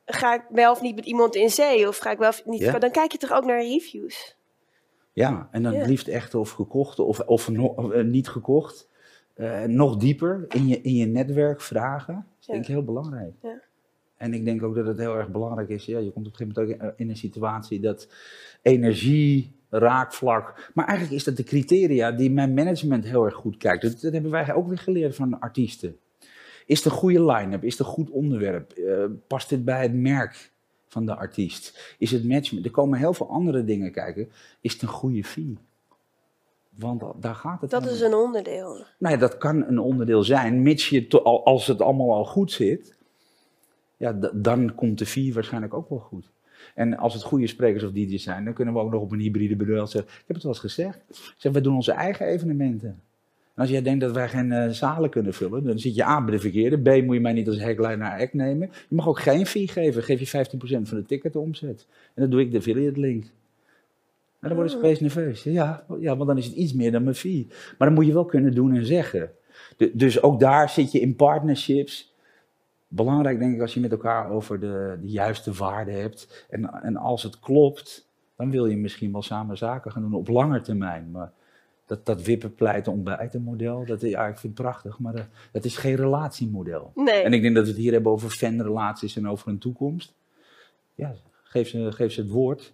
[0.06, 2.60] ga ik wel of niet met iemand in zee, of ga ik wel of niet,
[2.62, 2.80] Ja.
[2.80, 4.36] dan kijk je toch ook naar reviews.
[5.14, 5.86] Ja, en dan Ja.
[5.86, 8.88] liefst echt of gekocht of, of no- of, eh, niet gekocht.
[9.36, 12.14] Eh, nog dieper in je, in je netwerk vragen.
[12.14, 12.54] Dat is Ja.
[12.54, 13.34] denk ik heel belangrijk.
[13.42, 13.62] Ja.
[14.18, 15.86] En ik denk ook dat het heel erg belangrijk is.
[15.86, 18.08] Ja, je komt op een gegeven moment ook in- een situatie dat
[18.62, 20.72] energie, raakvlak.
[20.74, 23.82] Maar eigenlijk is dat de criteria die mijn management heel erg goed kijkt.
[23.82, 25.98] Dat, dat hebben wij ook weer geleerd van artiesten.
[26.66, 27.64] Is het een goede line-up?
[27.64, 28.72] Is het een goed onderwerp?
[28.72, 30.52] Eh, past dit bij het merk
[30.88, 31.96] van de artiest?
[32.00, 32.66] Is het matchment?
[32.66, 34.30] Er komen heel veel andere dingen kijken.
[34.62, 35.58] Is het een goede fee?
[36.80, 37.90] Want daar gaat het Dat om.
[37.90, 38.86] is een onderdeel.
[39.00, 42.52] Nou ja, dat kan een onderdeel zijn, mits je, to- als het allemaal al goed
[42.52, 42.96] zit,
[43.98, 46.32] ja, dan komt de fee waarschijnlijk ook wel goed.
[46.76, 49.20] En als het goede sprekers of DJ's zijn, dan kunnen we ook nog op een
[49.20, 50.12] hybride model zeggen.
[50.12, 50.98] Ik heb het wel eens gezegd.
[51.10, 52.90] Ik zeg, wij doen onze eigen evenementen.
[52.90, 56.24] En als jij denkt dat wij geen eh, zalen kunnen vullen, dan zit je A
[56.24, 56.78] bij de verkeerde.
[57.00, 58.70] B moet je mij niet als headline naar act nemen.
[58.90, 60.04] Je mag ook geen fee geven.
[60.04, 61.86] Geef je 15% van de ticketomzet.
[62.14, 63.26] En dan doe ik de affiliate link.
[64.46, 65.44] En dan worden ze opeens nerveus.
[65.44, 67.48] Ja, ja, want dan is het iets meer dan mijn fee.
[67.50, 69.32] Maar dan moet je wel kunnen doen en zeggen.
[69.78, 72.14] Du- dus ook daar zit je in partnerships.
[72.88, 76.46] Belangrijk denk ik als je met elkaar over de, de juiste waarde hebt.
[76.50, 80.28] En, en als het klopt, dan wil je misschien wel samen zaken gaan doen op
[80.28, 81.12] lange termijn.
[81.12, 81.32] Maar
[81.86, 85.66] dat, dat wippen, pleiten, ontbijten model, dat, ja, ik vind het prachtig, maar dat, dat
[85.66, 86.92] is geen relatiemodel.
[86.96, 87.22] Nee.
[87.24, 90.14] En ik denk dat we het hier hebben over fanrelaties en over een toekomst.
[90.96, 92.74] Ja, geef ze, geef ze het woord.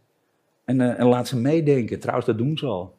[0.65, 1.99] En, eh, en laat ze meedenken.
[1.99, 2.95] Trouwens, dat doen ze al.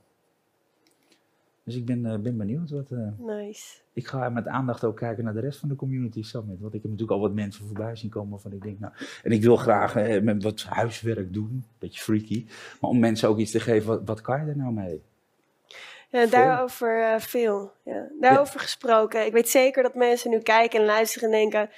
[1.64, 2.70] Dus ik ben, eh, ben benieuwd.
[2.70, 3.80] Wat, eh, Nice.
[3.92, 6.60] ik ga met aandacht ook kijken naar de rest van de Community Summit.
[6.60, 8.92] Want ik heb natuurlijk al wat mensen voorbij zien komen waarvan ik denk, nou...
[9.22, 11.64] En ik wil graag met wat huiswerk doen.
[11.78, 12.46] Beetje freaky.
[12.80, 15.02] Maar om mensen ook iets te geven, wat, wat kan je er nou mee?
[16.12, 17.72] Ja, daarover veel.
[17.84, 18.08] Ja.
[18.20, 19.26] Daarover gesproken.
[19.26, 21.70] Ik weet zeker dat mensen nu kijken en luisteren en denken...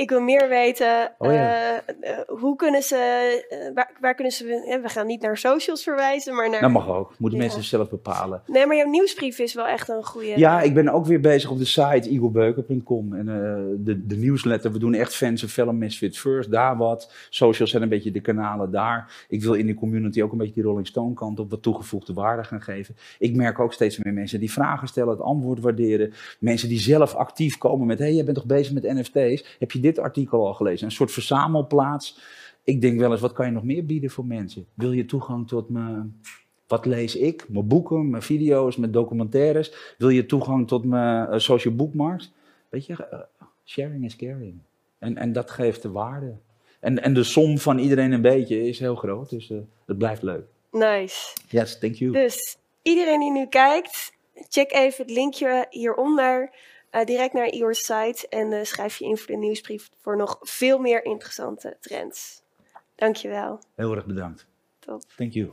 [0.00, 1.12] Ik wil meer weten.
[1.18, 1.58] Oh ja.
[1.86, 2.96] eh, eh, hoe kunnen ze.
[3.48, 4.78] eh, waar, waar kunnen ze.
[4.82, 6.60] we gaan niet naar socials verwijzen, maar naar.
[6.60, 7.14] Dat mag ook.
[7.18, 7.44] Moeten Ja.
[7.44, 8.42] mensen zelf bepalen.
[8.46, 10.32] Nee, maar jouw nieuwsbrief is wel echt een goede.
[10.38, 13.14] Ja, ik ben ook weer bezig op de site eaglebeuker.com.
[13.14, 13.24] En
[13.84, 16.50] de, de nieuwsletter, we doen echt fans of film Misfit First.
[16.50, 17.12] Daar wat.
[17.30, 19.24] Socials zijn een beetje de kanalen daar.
[19.28, 22.12] Ik wil in die community ook een beetje die Rolling Stone kant op wat toegevoegde
[22.12, 22.96] waarde gaan geven.
[23.18, 26.12] Ik merk ook steeds meer mensen die vragen stellen, het antwoord waarderen.
[26.38, 29.56] Mensen die zelf actief komen met, hé, hey, jij bent toch bezig met NFT's?
[29.58, 30.86] Heb je dit artikel al gelezen?
[30.86, 32.20] Een soort verzamelplaats.
[32.64, 34.66] Ik denk wel eens, wat kan je nog meer bieden voor mensen?
[34.74, 36.20] Wil je toegang tot mijn...
[36.66, 37.48] Wat lees ik?
[37.48, 39.94] Mijn boeken, mijn video's, mijn documentaires.
[39.98, 42.32] Wil je toegang tot mijn eh, social bookmarks?
[42.68, 43.18] Weet je, eh,
[43.64, 44.58] sharing is caring.
[44.98, 46.36] En, en dat geeft de waarde.
[46.80, 50.22] En, en de som van iedereen een beetje is heel groot, dus eh, het blijft
[50.22, 50.44] leuk.
[50.70, 51.36] Nice.
[51.48, 52.12] Yes, thank you.
[52.12, 54.12] Dus iedereen die nu kijkt,
[54.48, 56.50] check even het linkje hieronder.
[56.90, 58.28] Eh, direct naar Ior's site.
[58.28, 62.42] En eh, schrijf je in voor de nieuwsbrief voor nog veel meer interessante trends.
[62.94, 63.60] Dankjewel.
[63.74, 64.46] Heel erg bedankt.
[64.78, 65.02] Top.
[65.16, 65.52] Thank you.